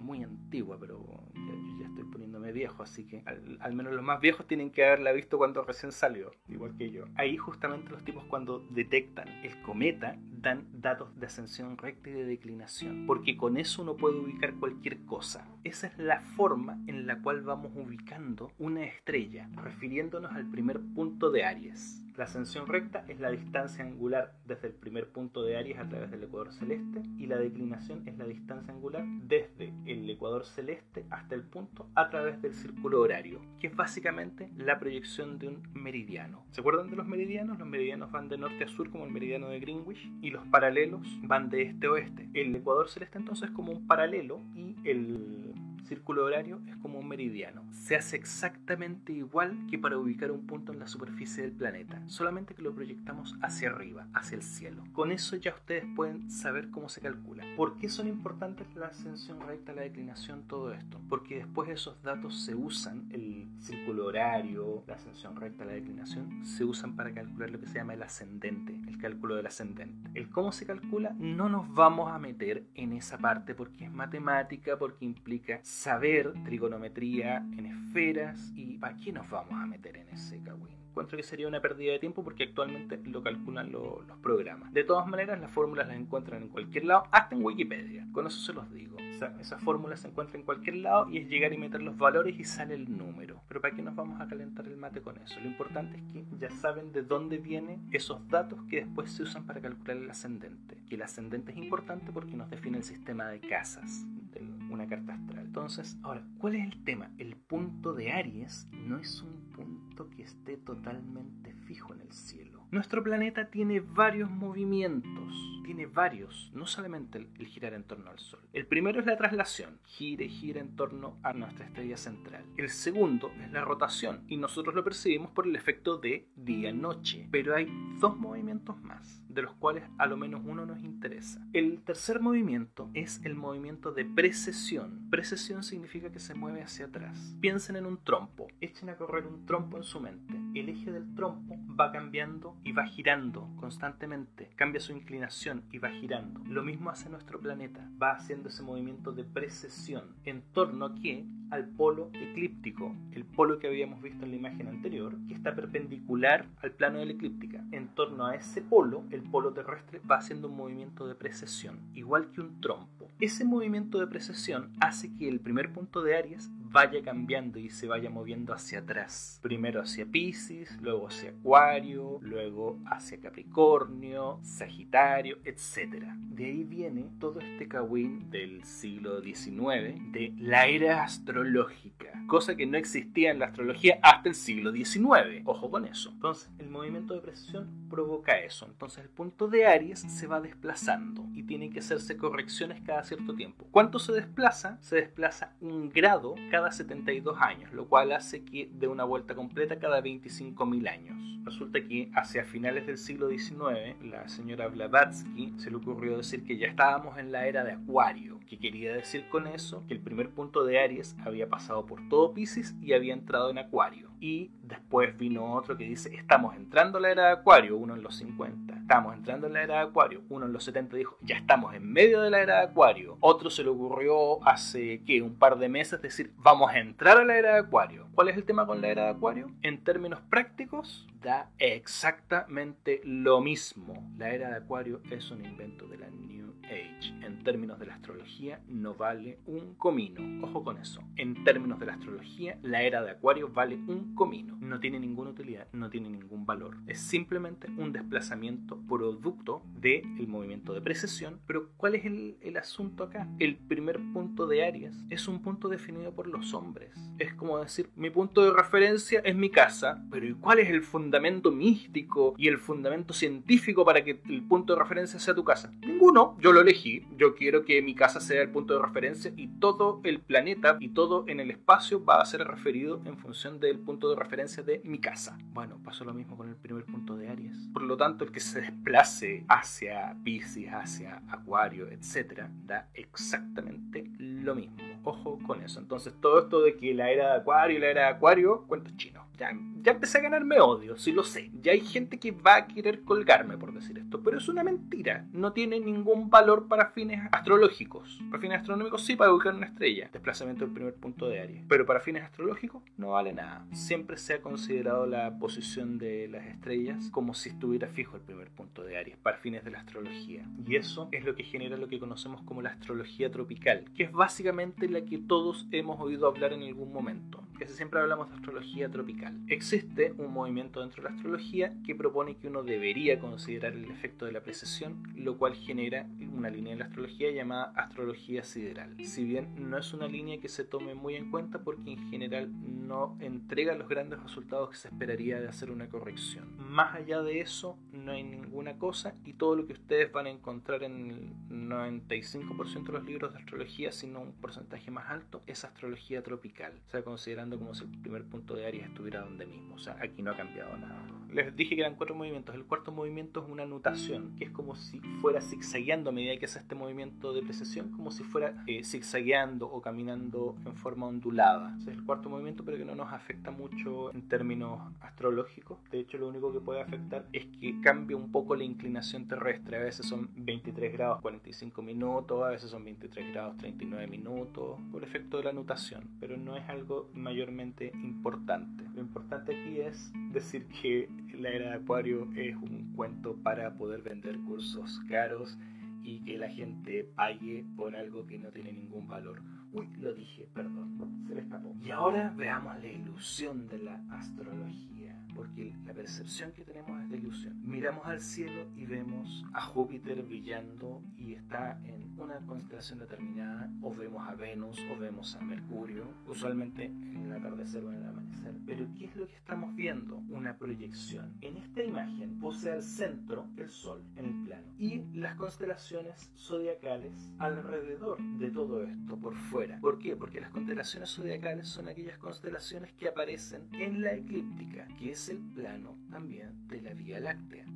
muy 0.00 0.22
antigua, 0.22 0.78
pero 0.80 0.98
yo 1.34 1.78
ya 1.80 1.86
estoy 1.86 2.04
poniéndome 2.04 2.52
viejo, 2.52 2.82
así 2.82 3.06
que 3.06 3.22
al, 3.26 3.72
menos 3.72 3.92
los 3.92 4.02
más 4.02 4.20
viejos 4.20 4.46
tienen 4.46 4.70
que 4.70 4.84
haberla 4.84 5.12
visto 5.12 5.38
cuando 5.38 5.62
recién 5.62 5.92
salió, 5.92 6.32
igual 6.48 6.76
que 6.76 6.90
yo. 6.90 7.04
Ahí 7.16 7.36
justamente 7.36 7.90
los 7.90 8.04
tipos 8.04 8.24
cuando 8.24 8.60
detectan 8.70 9.28
el 9.42 9.60
cometa 9.62 10.16
dan 10.40 10.66
datos 10.72 11.18
de 11.18 11.26
ascensión 11.26 11.76
recta 11.76 12.10
y 12.10 12.12
de 12.12 12.24
declinación, 12.24 13.06
porque 13.06 13.36
con 13.36 13.56
eso 13.56 13.82
uno 13.82 13.96
puede 13.96 14.18
ubicar 14.18 14.54
cualquier 14.54 15.04
cosa. 15.04 15.46
Esa 15.64 15.88
es 15.88 15.98
la 15.98 16.20
forma 16.20 16.78
en 16.86 17.06
la 17.06 17.20
cual 17.20 17.42
vamos 17.42 17.72
ubicando 17.74 18.52
una 18.58 18.84
estrella, 18.84 19.48
refiriéndonos 19.56 20.32
al 20.32 20.50
primer 20.50 20.80
punto 20.94 21.30
de 21.30 21.44
Aries. 21.44 22.04
La 22.20 22.26
ascensión 22.26 22.66
recta 22.66 23.02
es 23.08 23.18
la 23.18 23.30
distancia 23.30 23.82
angular 23.82 24.34
desde 24.44 24.68
el 24.68 24.74
primer 24.74 25.08
punto 25.08 25.42
de 25.42 25.56
Aries 25.56 25.78
a 25.78 25.88
través 25.88 26.10
del 26.10 26.24
ecuador 26.24 26.52
celeste 26.52 27.00
y 27.16 27.24
la 27.24 27.38
declinación 27.38 28.06
es 28.06 28.18
la 28.18 28.26
distancia 28.26 28.74
angular 28.74 29.06
desde 29.22 29.72
el 29.86 30.10
ecuador 30.10 30.44
celeste 30.44 31.06
hasta 31.08 31.34
el 31.34 31.44
punto 31.44 31.88
a 31.94 32.10
través 32.10 32.42
del 32.42 32.52
círculo 32.52 33.00
horario, 33.00 33.40
que 33.58 33.68
es 33.68 33.74
básicamente 33.74 34.50
la 34.58 34.78
proyección 34.78 35.38
de 35.38 35.48
un 35.48 35.62
meridiano. 35.72 36.44
¿Se 36.50 36.60
acuerdan 36.60 36.90
de 36.90 36.96
los 36.96 37.06
meridianos? 37.06 37.58
Los 37.58 37.66
meridianos 37.66 38.12
van 38.12 38.28
de 38.28 38.36
norte 38.36 38.64
a 38.64 38.68
sur 38.68 38.90
como 38.90 39.06
el 39.06 39.12
meridiano 39.12 39.48
de 39.48 39.58
Greenwich 39.58 40.12
y 40.20 40.28
los 40.28 40.46
paralelos 40.48 41.00
van 41.22 41.48
de 41.48 41.62
este 41.62 41.86
a 41.86 41.92
oeste. 41.92 42.28
El 42.34 42.54
ecuador 42.54 42.90
celeste 42.90 43.16
entonces 43.16 43.48
es 43.48 43.54
como 43.54 43.72
un 43.72 43.86
paralelo 43.86 44.42
y 44.54 44.76
el 44.84 45.54
círculo 45.90 46.24
horario 46.24 46.60
es 46.68 46.76
como 46.76 47.00
un 47.00 47.08
meridiano. 47.08 47.64
Se 47.72 47.96
hace 47.96 48.14
exactamente 48.14 49.12
igual 49.12 49.66
que 49.68 49.76
para 49.76 49.98
ubicar 49.98 50.30
un 50.30 50.46
punto 50.46 50.72
en 50.72 50.78
la 50.78 50.86
superficie 50.86 51.42
del 51.42 51.50
planeta, 51.50 52.00
solamente 52.06 52.54
que 52.54 52.62
lo 52.62 52.72
proyectamos 52.72 53.36
hacia 53.42 53.70
arriba, 53.70 54.06
hacia 54.14 54.36
el 54.36 54.44
cielo. 54.44 54.84
Con 54.92 55.10
eso 55.10 55.34
ya 55.34 55.52
ustedes 55.52 55.84
pueden 55.96 56.30
saber 56.30 56.70
cómo 56.70 56.88
se 56.88 57.00
calcula. 57.00 57.42
¿Por 57.56 57.76
qué 57.78 57.88
son 57.88 58.06
importantes 58.06 58.68
la 58.76 58.86
ascensión 58.86 59.40
recta, 59.40 59.72
la 59.72 59.82
declinación, 59.82 60.46
todo 60.46 60.72
esto? 60.72 61.00
Porque 61.08 61.38
después 61.38 61.68
esos 61.68 62.00
datos 62.04 62.40
se 62.44 62.54
usan, 62.54 63.08
el 63.10 63.48
círculo 63.58 64.06
horario, 64.06 64.84
la 64.86 64.94
ascensión 64.94 65.34
recta, 65.34 65.64
la 65.64 65.72
declinación, 65.72 66.46
se 66.46 66.64
usan 66.64 66.94
para 66.94 67.12
calcular 67.12 67.50
lo 67.50 67.58
que 67.58 67.66
se 67.66 67.74
llama 67.74 67.94
el 67.94 68.02
ascendente, 68.04 68.78
el 68.86 68.96
cálculo 68.98 69.34
del 69.34 69.48
ascendente. 69.48 70.08
El 70.14 70.30
cómo 70.30 70.52
se 70.52 70.66
calcula 70.66 71.16
no 71.18 71.48
nos 71.48 71.68
vamos 71.74 72.12
a 72.12 72.20
meter 72.20 72.62
en 72.76 72.92
esa 72.92 73.18
parte 73.18 73.56
porque 73.56 73.86
es 73.86 73.92
matemática, 73.92 74.78
porque 74.78 75.04
implica 75.04 75.58
saber 75.80 76.34
trigonometría 76.44 77.38
en 77.56 77.64
esferas 77.64 78.52
y 78.54 78.76
¿para 78.76 78.94
qué 78.96 79.12
nos 79.12 79.30
vamos 79.30 79.54
a 79.54 79.64
meter 79.64 79.96
en 79.96 80.10
ese 80.10 80.38
cagüín? 80.42 80.76
Encuentro 80.90 81.16
que 81.16 81.22
sería 81.22 81.48
una 81.48 81.62
pérdida 81.62 81.92
de 81.92 81.98
tiempo 81.98 82.22
porque 82.22 82.44
actualmente 82.44 83.00
lo 83.06 83.22
calculan 83.22 83.72
los 83.72 84.04
programas. 84.22 84.74
De 84.74 84.84
todas 84.84 85.06
maneras, 85.06 85.40
las 85.40 85.50
fórmulas 85.50 85.88
las 85.88 85.96
encuentran 85.96 86.42
en 86.42 86.48
cualquier 86.48 86.84
lado, 86.84 87.04
hasta 87.10 87.34
en 87.34 87.42
Wikipedia. 87.42 88.06
Con 88.12 88.26
eso 88.26 88.38
se 88.40 88.52
los 88.52 88.70
digo. 88.70 88.98
O 89.20 89.22
sea, 89.22 89.36
esas 89.38 89.62
fórmulas 89.62 90.00
se 90.00 90.08
encuentran 90.08 90.40
en 90.40 90.46
cualquier 90.46 90.76
lado 90.76 91.10
y 91.10 91.18
es 91.18 91.28
llegar 91.28 91.52
y 91.52 91.58
meter 91.58 91.82
los 91.82 91.98
valores 91.98 92.40
y 92.40 92.44
sale 92.44 92.74
el 92.74 92.96
número. 92.96 93.42
Pero 93.48 93.60
¿para 93.60 93.74
qué 93.74 93.82
nos 93.82 93.94
vamos 93.94 94.18
a 94.18 94.26
calentar 94.26 94.66
el 94.66 94.78
mate 94.78 95.02
con 95.02 95.18
eso? 95.18 95.38
Lo 95.40 95.46
importante 95.46 95.98
es 95.98 96.02
que 96.10 96.24
ya 96.38 96.48
saben 96.48 96.90
de 96.92 97.02
dónde 97.02 97.36
vienen 97.36 97.86
esos 97.92 98.26
datos 98.28 98.62
que 98.70 98.76
después 98.76 99.10
se 99.10 99.24
usan 99.24 99.44
para 99.44 99.60
calcular 99.60 99.98
el 99.98 100.10
ascendente. 100.10 100.78
Y 100.88 100.94
el 100.94 101.02
ascendente 101.02 101.52
es 101.52 101.58
importante 101.58 102.12
porque 102.12 102.34
nos 102.34 102.48
define 102.48 102.78
el 102.78 102.84
sistema 102.84 103.26
de 103.26 103.40
casas 103.40 104.06
de 104.32 104.40
una 104.70 104.86
carta 104.86 105.12
astral. 105.12 105.44
Entonces, 105.44 105.98
ahora, 106.02 106.24
¿cuál 106.38 106.54
es 106.54 106.64
el 106.64 106.82
tema? 106.82 107.10
El 107.18 107.36
punto 107.36 107.92
de 107.92 108.12
Aries 108.12 108.68
no 108.72 108.96
es 108.96 109.20
un 109.20 109.50
punto 109.50 110.08
que 110.08 110.22
esté 110.22 110.56
totalmente 110.56 111.52
fijo 111.66 111.92
en 111.92 112.00
el 112.00 112.12
cielo. 112.12 112.64
Nuestro 112.70 113.02
planeta 113.02 113.50
tiene 113.50 113.80
varios 113.80 114.30
movimientos, 114.30 115.59
tiene 115.70 115.86
varios, 115.86 116.50
no 116.52 116.66
solamente 116.66 117.18
el, 117.18 117.46
girar 117.46 117.74
en 117.74 117.84
torno 117.84 118.10
al 118.10 118.18
Sol. 118.18 118.40
El 118.52 118.66
primero 118.66 118.98
es 118.98 119.06
la 119.06 119.16
traslación, 119.16 119.78
gira 119.84 120.26
gira 120.26 120.60
en 120.60 120.74
torno 120.74 121.20
a 121.22 121.32
nuestra 121.32 121.64
estrella 121.64 121.96
central. 121.96 122.44
El 122.56 122.70
segundo 122.70 123.30
es 123.40 123.52
la 123.52 123.60
rotación 123.60 124.24
y 124.26 124.36
nosotros 124.36 124.74
lo 124.74 124.82
percibimos 124.82 125.30
por 125.30 125.46
el 125.46 125.54
efecto 125.54 125.96
de 125.96 126.26
día-noche. 126.34 127.28
Pero 127.30 127.54
hay 127.54 127.68
dos 128.00 128.18
movimientos 128.18 128.82
más, 128.82 129.22
de 129.28 129.42
los 129.42 129.54
cuales 129.54 129.84
a 129.96 130.06
lo 130.06 130.16
menos 130.16 130.42
uno 130.44 130.66
nos 130.66 130.82
interesa. 130.82 131.40
El 131.52 131.84
tercer 131.84 132.18
movimiento 132.18 132.90
es 132.92 133.24
el 133.24 133.36
movimiento 133.36 133.92
de 133.92 134.06
precesión. 134.06 135.08
Precesión 135.08 135.62
significa 135.62 136.10
que 136.10 136.18
se 136.18 136.34
mueve 136.34 136.64
hacia 136.64 136.86
atrás. 136.86 137.36
Piensen 137.40 137.76
en 137.76 137.86
un 137.86 138.02
trompo, 138.02 138.48
echen 138.60 138.88
a 138.88 138.96
correr 138.96 139.24
un 139.24 139.46
trompo 139.46 139.76
en 139.76 139.84
su 139.84 140.00
mente 140.00 140.34
el 140.54 140.68
eje 140.68 140.90
del 140.90 141.14
trompo 141.14 141.58
va 141.78 141.92
cambiando 141.92 142.56
y 142.64 142.72
va 142.72 142.86
girando 142.86 143.48
constantemente, 143.56 144.50
cambia 144.56 144.80
su 144.80 144.92
inclinación 144.92 145.59
y 145.70 145.78
va 145.78 145.90
girando. 145.90 146.40
Lo 146.46 146.62
mismo 146.62 146.90
hace 146.90 147.08
nuestro 147.08 147.40
planeta, 147.40 147.88
va 148.00 148.12
haciendo 148.12 148.48
ese 148.48 148.62
movimiento 148.62 149.12
de 149.12 149.24
precesión 149.24 150.14
en 150.24 150.42
torno 150.52 150.86
a 150.86 150.94
qué? 150.94 151.26
Al 151.50 151.68
polo 151.68 152.10
eclíptico, 152.12 152.94
el 153.12 153.24
polo 153.24 153.58
que 153.58 153.66
habíamos 153.66 154.00
visto 154.02 154.24
en 154.24 154.30
la 154.30 154.36
imagen 154.36 154.68
anterior, 154.68 155.16
que 155.26 155.34
está 155.34 155.54
perpendicular 155.54 156.46
al 156.62 156.72
plano 156.72 157.00
de 157.00 157.06
la 157.06 157.12
eclíptica. 157.12 157.64
En 157.72 157.88
torno 157.88 158.26
a 158.26 158.36
ese 158.36 158.62
polo, 158.62 159.04
el 159.10 159.22
polo 159.22 159.52
terrestre 159.52 160.00
va 160.08 160.18
haciendo 160.18 160.48
un 160.48 160.56
movimiento 160.56 161.08
de 161.08 161.16
precesión, 161.16 161.80
igual 161.94 162.30
que 162.30 162.40
un 162.40 162.60
trompo. 162.60 163.08
Ese 163.18 163.44
movimiento 163.44 163.98
de 163.98 164.06
precesión 164.06 164.72
hace 164.80 165.12
que 165.16 165.28
el 165.28 165.40
primer 165.40 165.72
punto 165.72 166.02
de 166.02 166.16
Aries 166.16 166.50
vaya 166.70 167.02
cambiando 167.02 167.58
y 167.58 167.68
se 167.68 167.88
vaya 167.88 168.10
moviendo 168.10 168.54
hacia 168.54 168.78
atrás. 168.78 169.40
Primero 169.42 169.80
hacia 169.80 170.06
Pisces, 170.06 170.80
luego 170.80 171.08
hacia 171.08 171.30
Acuario, 171.30 172.18
luego 172.22 172.78
hacia 172.86 173.20
Capricornio, 173.20 174.38
Sagitario, 174.42 175.38
etc. 175.44 176.04
De 176.20 176.46
ahí 176.46 176.64
viene 176.64 177.06
todo 177.18 177.40
este 177.40 177.66
cagüín 177.66 178.30
del 178.30 178.64
siglo 178.64 179.20
XIX 179.20 180.12
de 180.12 180.32
la 180.38 180.66
era 180.66 181.02
astrológica, 181.02 182.12
cosa 182.26 182.56
que 182.56 182.66
no 182.66 182.78
existía 182.78 183.30
en 183.32 183.40
la 183.40 183.46
astrología 183.46 183.98
hasta 184.02 184.28
el 184.28 184.34
siglo 184.34 184.72
XIX. 184.72 185.42
Ojo 185.44 185.70
con 185.70 185.86
eso. 185.86 186.10
Entonces, 186.10 186.50
el 186.58 186.70
movimiento 186.70 187.14
de 187.14 187.20
precesión 187.20 187.88
provoca 187.90 188.38
eso. 188.38 188.66
Entonces, 188.66 189.02
el 189.02 189.10
punto 189.10 189.48
de 189.48 189.66
Aries 189.66 190.00
se 190.00 190.26
va 190.28 190.40
desplazando 190.40 191.26
y 191.34 191.42
tienen 191.42 191.72
que 191.72 191.80
hacerse 191.80 192.16
correcciones 192.16 192.80
cada 192.82 193.02
cierto 193.02 193.34
tiempo. 193.34 193.66
¿Cuánto 193.70 193.98
se 193.98 194.12
desplaza? 194.12 194.78
Se 194.80 194.96
desplaza 194.96 195.54
un 195.60 195.90
grado 195.90 196.34
cada 196.50 196.59
72 196.70 197.40
años, 197.40 197.72
lo 197.72 197.88
cual 197.88 198.12
hace 198.12 198.44
que 198.44 198.68
dé 198.72 198.88
una 198.88 199.04
vuelta 199.04 199.34
completa 199.34 199.78
cada 199.78 200.02
25.000 200.02 200.88
años. 200.88 201.16
Resulta 201.44 201.80
que 201.80 202.10
hacia 202.14 202.44
finales 202.44 202.86
del 202.86 202.98
siglo 202.98 203.28
XIX, 203.30 203.96
la 204.02 204.28
señora 204.28 204.68
Blavatsky 204.68 205.54
se 205.56 205.70
le 205.70 205.76
ocurrió 205.76 206.18
decir 206.18 206.44
que 206.44 206.58
ya 206.58 206.66
estábamos 206.66 207.16
en 207.18 207.32
la 207.32 207.46
era 207.46 207.64
de 207.64 207.72
Acuario. 207.72 208.38
¿Qué 208.46 208.58
quería 208.58 208.92
decir 208.92 209.26
con 209.30 209.46
eso? 209.46 209.84
Que 209.86 209.94
el 209.94 210.00
primer 210.00 210.30
punto 210.30 210.64
de 210.64 210.78
Aries 210.78 211.16
había 211.24 211.48
pasado 211.48 211.86
por 211.86 212.06
todo 212.08 212.34
Pisces 212.34 212.74
y 212.82 212.92
había 212.92 213.14
entrado 213.14 213.50
en 213.50 213.58
Acuario. 213.58 214.09
Y 214.20 214.50
después 214.62 215.16
vino 215.16 215.54
otro 215.54 215.76
que 215.76 215.84
dice, 215.84 216.14
estamos 216.14 216.54
entrando 216.54 216.98
en 216.98 217.02
la 217.02 217.10
era 217.10 217.26
de 217.26 217.32
Acuario, 217.32 217.76
uno 217.78 217.94
en 217.94 218.02
los 218.02 218.16
50. 218.16 218.74
Estamos 218.74 219.16
entrando 219.16 219.46
en 219.46 219.54
la 219.54 219.62
era 219.62 219.74
de 219.76 219.80
Acuario, 219.80 220.22
uno 220.28 220.46
en 220.46 220.52
los 220.52 220.64
70 220.64 220.96
dijo, 220.96 221.16
ya 221.22 221.36
estamos 221.36 221.74
en 221.74 221.90
medio 221.90 222.20
de 222.20 222.28
la 222.30 222.40
era 222.40 222.56
de 222.58 222.66
Acuario. 222.66 223.16
Otro 223.20 223.48
se 223.48 223.62
le 223.62 223.70
ocurrió 223.70 224.46
hace, 224.46 225.02
¿qué? 225.06 225.22
Un 225.22 225.36
par 225.36 225.58
de 225.58 225.68
meses 225.68 226.02
decir, 226.02 226.32
vamos 226.36 226.70
a 226.70 226.78
entrar 226.78 227.16
a 227.16 227.24
la 227.24 227.38
era 227.38 227.54
de 227.54 227.60
Acuario. 227.60 228.08
¿Cuál 228.14 228.28
es 228.28 228.36
el 228.36 228.44
tema 228.44 228.66
con 228.66 228.82
la 228.82 228.88
era 228.88 229.04
de 229.04 229.10
Acuario? 229.10 229.50
En 229.62 229.82
términos 229.82 230.20
prácticos, 230.28 231.08
da 231.20 231.50
exactamente 231.58 233.00
lo 233.04 233.40
mismo. 233.40 234.10
La 234.16 234.30
era 234.30 234.50
de 234.50 234.56
Acuario 234.56 235.00
es 235.10 235.30
un 235.30 235.44
invento 235.44 235.86
de 235.86 235.98
la 235.98 236.08
New 236.10 236.54
Age. 236.64 237.14
En 237.22 237.42
términos 237.42 237.78
de 237.78 237.86
la 237.86 237.94
astrología, 237.94 238.60
no 238.68 238.94
vale 238.94 239.38
un 239.46 239.74
comino. 239.74 240.46
Ojo 240.46 240.64
con 240.64 240.78
eso. 240.78 241.02
En 241.16 241.44
términos 241.44 241.78
de 241.80 241.86
la 241.86 241.94
astrología, 241.94 242.58
la 242.62 242.82
era 242.82 243.02
de 243.02 243.10
Acuario 243.10 243.48
vale 243.48 243.76
un 243.76 244.14
comino. 244.14 244.56
No 244.60 244.80
tiene 244.80 245.00
ninguna 245.00 245.30
utilidad, 245.30 245.68
no 245.72 245.90
tiene 245.90 246.08
ningún 246.08 246.46
valor. 246.46 246.76
Es 246.86 247.00
simplemente 247.00 247.68
un 247.76 247.92
desplazamiento 247.92 248.80
producto 248.88 249.62
del 249.74 250.28
movimiento 250.28 250.72
de 250.72 250.80
precesión. 250.80 251.40
Pero 251.46 251.70
¿cuál 251.76 251.96
es 251.96 252.04
el, 252.04 252.38
el 252.40 252.56
asunto 252.56 253.04
acá? 253.04 253.28
El 253.38 253.56
primer 253.56 253.98
punto 254.12 254.46
de 254.46 254.64
Aries 254.64 254.96
es 255.10 255.28
un 255.28 255.42
punto 255.42 255.68
definido 255.68 256.14
por 256.14 256.26
los 256.26 256.54
hombres. 256.54 256.92
Es 257.18 257.34
como 257.34 257.58
decir, 257.58 257.90
mi 257.96 258.10
punto 258.10 258.44
de 258.44 258.52
referencia 258.52 259.20
es 259.24 259.34
mi 259.34 259.50
casa, 259.50 260.04
pero 260.10 260.26
¿y 260.26 260.34
cuál 260.34 260.60
es 260.60 260.70
el 260.70 260.82
fundamento 261.10 261.50
místico 261.50 262.34
y 262.38 262.46
el 262.46 262.58
fundamento 262.58 263.12
científico 263.12 263.84
para 263.84 264.04
que 264.04 264.20
el 264.28 264.42
punto 264.44 264.74
de 264.74 264.78
referencia 264.78 265.18
sea 265.18 265.34
tu 265.34 265.42
casa? 265.42 265.72
Ninguno, 265.80 266.36
yo 266.38 266.52
lo 266.52 266.60
elegí, 266.60 267.04
yo 267.16 267.34
quiero 267.34 267.64
que 267.64 267.82
mi 267.82 267.96
casa 267.96 268.20
sea 268.20 268.40
el 268.42 268.50
punto 268.50 268.74
de 268.74 268.80
referencia 268.86 269.32
y 269.36 269.48
todo 269.58 270.00
el 270.04 270.20
planeta 270.20 270.76
y 270.78 270.90
todo 270.90 271.24
en 271.26 271.40
el 271.40 271.50
espacio 271.50 272.04
va 272.04 272.20
a 272.20 272.24
ser 272.24 272.46
referido 272.46 273.02
en 273.06 273.18
función 273.18 273.58
del 273.58 273.80
punto 273.80 274.08
de 274.08 274.14
referencia 274.14 274.62
de 274.62 274.82
mi 274.84 275.00
casa. 275.00 275.36
Bueno, 275.52 275.80
pasó 275.84 276.04
lo 276.04 276.14
mismo 276.14 276.36
con 276.36 276.48
el 276.48 276.54
primer 276.54 276.84
punto 276.84 277.16
de 277.16 277.28
Aries. 277.28 277.56
Por 277.72 277.82
lo 277.82 277.96
tanto, 277.96 278.22
el 278.22 278.30
que 278.30 278.38
se 278.38 278.60
desplace 278.60 279.44
hacia 279.48 280.16
Pisces, 280.22 280.72
hacia 280.72 281.24
Acuario, 281.28 281.88
etc., 281.88 282.44
da 282.66 282.88
exactamente 282.94 284.08
lo 284.18 284.54
mismo. 284.54 284.76
Ojo 285.02 285.40
con 285.44 285.60
eso. 285.60 285.80
Entonces, 285.80 286.14
todo 286.20 286.38
esto 286.38 286.62
de 286.62 286.76
que 286.76 286.94
la 286.94 287.10
era 287.10 287.32
de 287.32 287.40
Acuario 287.40 287.78
y 287.78 287.80
la 287.80 287.88
era 287.88 288.02
de 288.02 288.08
Acuario, 288.10 288.64
cuento 288.68 288.92
chino. 288.96 289.29
Ya, 289.40 289.92
empecé 289.92 290.18
a 290.18 290.20
ganarme 290.20 290.60
odio, 290.60 290.98
sí 290.98 291.12
lo 291.12 291.22
sé. 291.22 291.50
Ya 291.62 291.72
hay 291.72 291.80
gente 291.80 292.18
que 292.18 292.30
va 292.30 292.56
a 292.56 292.66
querer 292.66 293.04
colgarme 293.04 293.56
por 293.56 293.72
decir 293.72 293.96
esto, 293.96 294.22
pero 294.22 294.36
es 294.36 294.46
una 294.50 294.62
mentira. 294.62 295.26
No 295.32 295.54
tiene 295.54 295.80
ningún 295.80 296.28
valor 296.28 296.68
para 296.68 296.90
fines 296.90 297.26
astrológicos. 297.32 298.20
Para 298.30 298.42
fines 298.42 298.58
astronómicos 298.58 299.02
sí, 299.02 299.16
para 299.16 299.32
ubicar 299.32 299.54
una 299.54 299.64
estrella. 299.64 300.10
Desplazamiento 300.12 300.66
del 300.66 300.74
primer 300.74 300.94
punto 300.94 301.26
de 301.26 301.40
Aries. 301.40 301.64
Pero 301.68 301.86
para 301.86 302.00
fines 302.00 302.22
astrológicos 302.22 302.82
no 302.98 303.12
vale 303.12 303.32
nada. 303.32 303.64
Siempre 303.72 304.18
se 304.18 304.34
ha 304.34 304.42
considerado 304.42 305.06
la 305.06 305.38
posición 305.38 305.96
de 305.96 306.28
las 306.28 306.44
estrellas 306.44 307.08
como 307.10 307.32
si 307.32 307.48
estuviera 307.48 307.88
fijo 307.88 308.16
el 308.16 308.22
primer 308.22 308.50
punto 308.50 308.82
de 308.82 308.98
Aries 308.98 309.16
para 309.16 309.38
fines 309.38 309.64
de 309.64 309.70
la 309.70 309.78
astrología. 309.78 310.44
Y 310.66 310.76
eso 310.76 311.08
es 311.12 311.24
lo 311.24 311.34
que 311.34 311.44
genera 311.44 311.78
lo 311.78 311.88
que 311.88 311.98
conocemos 311.98 312.42
como 312.42 312.60
la 312.60 312.70
astrología 312.70 313.30
tropical, 313.30 313.86
que 313.96 314.02
es 314.02 314.12
básicamente 314.12 314.86
la 314.86 315.00
que 315.00 315.16
todos 315.16 315.66
hemos 315.70 315.98
oído 315.98 316.26
hablar 316.26 316.52
en 316.52 316.62
algún 316.64 316.92
momento. 316.92 317.42
Casi 317.58 317.74
siempre 317.74 318.00
hablamos 318.00 318.28
de 318.28 318.36
astrología 318.36 318.90
tropical. 318.90 319.29
Existe 319.48 320.12
un 320.18 320.32
movimiento 320.32 320.80
dentro 320.80 321.02
de 321.02 321.10
la 321.10 321.16
astrología 321.16 321.74
que 321.84 321.94
propone 321.94 322.36
que 322.36 322.48
uno 322.48 322.62
debería 322.62 323.18
considerar 323.18 323.72
el 323.72 323.90
efecto 323.90 324.26
de 324.26 324.32
la 324.32 324.42
precesión, 324.42 325.02
lo 325.14 325.38
cual 325.38 325.54
genera 325.54 326.06
una 326.32 326.50
línea 326.50 326.72
de 326.72 326.78
la 326.78 326.86
astrología 326.86 327.30
llamada 327.30 327.72
astrología 327.76 328.44
sideral. 328.44 328.96
Si 329.04 329.24
bien 329.24 329.70
no 329.70 329.78
es 329.78 329.92
una 329.92 330.06
línea 330.06 330.40
que 330.40 330.48
se 330.48 330.64
tome 330.64 330.94
muy 330.94 331.16
en 331.16 331.30
cuenta 331.30 331.62
porque 331.62 331.92
en 331.92 332.10
general 332.10 332.50
no 332.86 333.16
entrega 333.20 333.74
los 333.74 333.88
grandes 333.88 334.22
resultados 334.22 334.70
que 334.70 334.76
se 334.76 334.88
esperaría 334.88 335.40
de 335.40 335.48
hacer 335.48 335.70
una 335.70 335.88
corrección. 335.88 336.56
Más 336.58 336.94
allá 336.94 337.22
de 337.22 337.40
eso, 337.40 337.78
no 337.92 338.12
hay 338.12 338.22
ninguna 338.22 338.78
cosa 338.78 339.14
y 339.24 339.34
todo 339.34 339.56
lo 339.56 339.66
que 339.66 339.74
ustedes 339.74 340.10
van 340.12 340.26
a 340.26 340.30
encontrar 340.30 340.82
en 340.82 341.10
el 341.10 341.68
95% 341.68 342.86
de 342.86 342.92
los 342.92 343.04
libros 343.04 343.32
de 343.32 343.38
astrología, 343.38 343.92
sino 343.92 344.20
un 344.20 344.32
porcentaje 344.32 344.90
más 344.90 345.10
alto, 345.10 345.42
es 345.46 345.64
astrología 345.64 346.22
tropical. 346.22 346.72
O 346.86 346.90
sea, 346.90 347.02
considerando 347.02 347.58
como 347.58 347.74
si 347.74 347.84
el 347.84 347.90
primer 348.00 348.24
punto 348.24 348.54
de 348.54 348.66
Aries 348.66 348.86
estuviera 348.86 349.19
donde 349.20 349.46
mismo. 349.46 349.74
O 349.74 349.78
sea, 349.78 349.96
aquí 350.00 350.22
no 350.22 350.30
ha 350.30 350.36
cambiado 350.36 350.76
nada. 350.76 351.10
Les 351.32 351.54
dije 351.54 351.76
que 351.76 351.82
eran 351.82 351.94
cuatro 351.94 352.14
movimientos. 352.16 352.54
El 352.54 352.64
cuarto 352.64 352.90
movimiento 352.90 353.44
es 353.44 353.48
una 353.48 353.64
nutación, 353.64 354.34
que 354.36 354.44
es 354.44 354.50
como 354.50 354.74
si 354.74 354.98
fuera 355.20 355.40
zigzagueando 355.40 356.10
a 356.10 356.12
medida 356.12 356.36
que 356.36 356.46
hace 356.46 356.58
este 356.58 356.74
movimiento 356.74 357.32
de 357.32 357.42
precesión, 357.42 357.92
como 357.92 358.10
si 358.10 358.24
fuera 358.24 358.64
eh, 358.66 358.82
zigzagueando 358.82 359.66
o 359.66 359.80
caminando 359.80 360.56
en 360.66 360.74
forma 360.74 361.06
ondulada. 361.06 361.76
Ese 361.78 361.92
es 361.92 361.98
el 361.98 362.04
cuarto 362.04 362.28
movimiento, 362.28 362.64
pero 362.64 362.78
que 362.78 362.84
no 362.84 362.96
nos 362.96 363.12
afecta 363.12 363.52
mucho 363.52 364.12
en 364.12 364.28
términos 364.28 364.80
astrológicos. 365.00 365.78
De 365.92 366.00
hecho, 366.00 366.18
lo 366.18 366.28
único 366.28 366.52
que 366.52 366.60
puede 366.60 366.80
afectar 366.80 367.26
es 367.32 367.46
que 367.46 367.80
cambia 367.80 368.16
un 368.16 368.32
poco 368.32 368.56
la 368.56 368.64
inclinación 368.64 369.28
terrestre. 369.28 369.76
A 369.76 369.80
veces 369.80 370.06
son 370.06 370.30
23 370.34 370.92
grados 370.92 371.20
45 371.20 371.80
minutos, 371.80 372.42
a 372.42 372.48
veces 372.48 372.70
son 372.70 372.84
23 372.84 373.32
grados 373.32 373.56
39 373.58 374.08
minutos, 374.08 374.80
por 374.90 375.04
efecto 375.04 375.36
de 375.36 375.44
la 375.44 375.52
nutación, 375.52 376.08
pero 376.18 376.36
no 376.36 376.56
es 376.56 376.68
algo 376.68 377.08
mayormente 377.14 377.92
importante. 378.02 378.84
Lo 379.00 379.06
importante 379.06 379.58
aquí 379.58 379.80
es 379.80 380.12
decir 380.30 380.66
que 380.66 381.08
la 381.38 381.48
era 381.48 381.70
de 381.70 381.76
Acuario 381.76 382.28
es 382.36 382.54
un 382.56 382.92
cuento 382.94 383.34
para 383.42 383.72
poder 383.78 384.02
vender 384.02 384.38
cursos 384.40 385.00
caros 385.08 385.58
y 386.02 386.20
que 386.20 386.36
la 386.36 386.50
gente 386.50 387.04
pague 387.16 387.64
por 387.76 387.96
algo 387.96 388.26
que 388.26 388.38
no 388.38 388.50
tiene 388.50 388.72
ningún 388.72 389.08
valor. 389.08 389.42
Uy, 389.72 389.88
lo 389.98 390.12
dije, 390.12 390.46
perdón, 390.52 391.24
se 391.26 391.34
me 391.34 391.40
escapó. 391.40 391.74
Y 391.82 391.90
ahora 391.90 392.34
veamos 392.36 392.78
la 392.78 392.88
ilusión 392.88 393.68
de 393.68 393.78
la 393.78 394.04
astrología, 394.10 395.18
porque 395.34 395.74
la 395.84 395.94
percepción 395.94 396.52
que 396.52 396.64
tenemos 396.64 397.02
es 397.02 397.10
de 397.10 397.16
ilusión. 397.16 397.60
Miramos 397.64 398.06
al 398.06 398.20
cielo 398.20 398.66
y 398.76 398.86
vemos 398.86 399.44
a 399.52 399.62
Júpiter 399.62 400.22
brillando 400.22 401.02
y 401.16 401.34
está 401.34 401.80
en 401.84 402.18
una 402.18 402.38
constelación 402.46 402.98
determinada, 402.98 403.70
o 403.82 403.94
vemos 403.94 404.28
a 404.28 404.34
Venus, 404.34 404.78
o 404.90 404.98
vemos 404.98 405.34
a 405.36 405.40
Mercurio, 405.40 406.04
usualmente 406.26 406.84
en 406.84 407.24
el 407.24 407.32
atardecer 407.32 407.82
o 407.82 407.90
en 407.90 407.96
el 407.96 408.06
amanecer. 408.08 408.54
Pero 408.66 408.86
¿qué 408.96 409.06
es 409.06 409.16
lo 409.16 409.26
que 409.26 409.36
estamos 409.36 409.74
viendo? 409.74 410.16
Una 410.28 410.56
proyección. 410.56 411.34
En 411.40 411.56
esta 411.56 411.82
imagen 411.82 412.38
posee 412.38 412.72
al 412.72 412.82
centro 412.82 413.46
el 413.56 413.70
Sol 413.70 414.02
en 414.16 414.26
el 414.26 414.44
plano 414.44 414.66
y 414.78 415.02
las 415.14 415.34
constelaciones 415.36 416.30
zodiacales 416.36 417.32
alrededor 417.38 418.20
de 418.38 418.50
todo 418.50 418.84
esto, 418.84 419.18
por 419.18 419.34
fuera. 419.34 419.78
¿Por 419.80 419.98
qué? 419.98 420.16
Porque 420.16 420.40
las 420.40 420.50
constelaciones 420.50 421.10
zodiacales 421.10 421.68
son 421.68 421.88
aquellas 421.88 422.18
constelaciones 422.18 422.92
que 422.92 423.08
aparecen 423.08 423.68
en 423.72 424.02
la 424.02 424.14
eclíptica, 424.14 424.86
que 424.98 425.12
es 425.12 425.19
el 425.28 425.38
plano 425.38 425.98
también 426.10 426.66
de 426.68 426.80
la 426.80 426.94
Vía 426.94 427.20
Láctea 427.20 427.66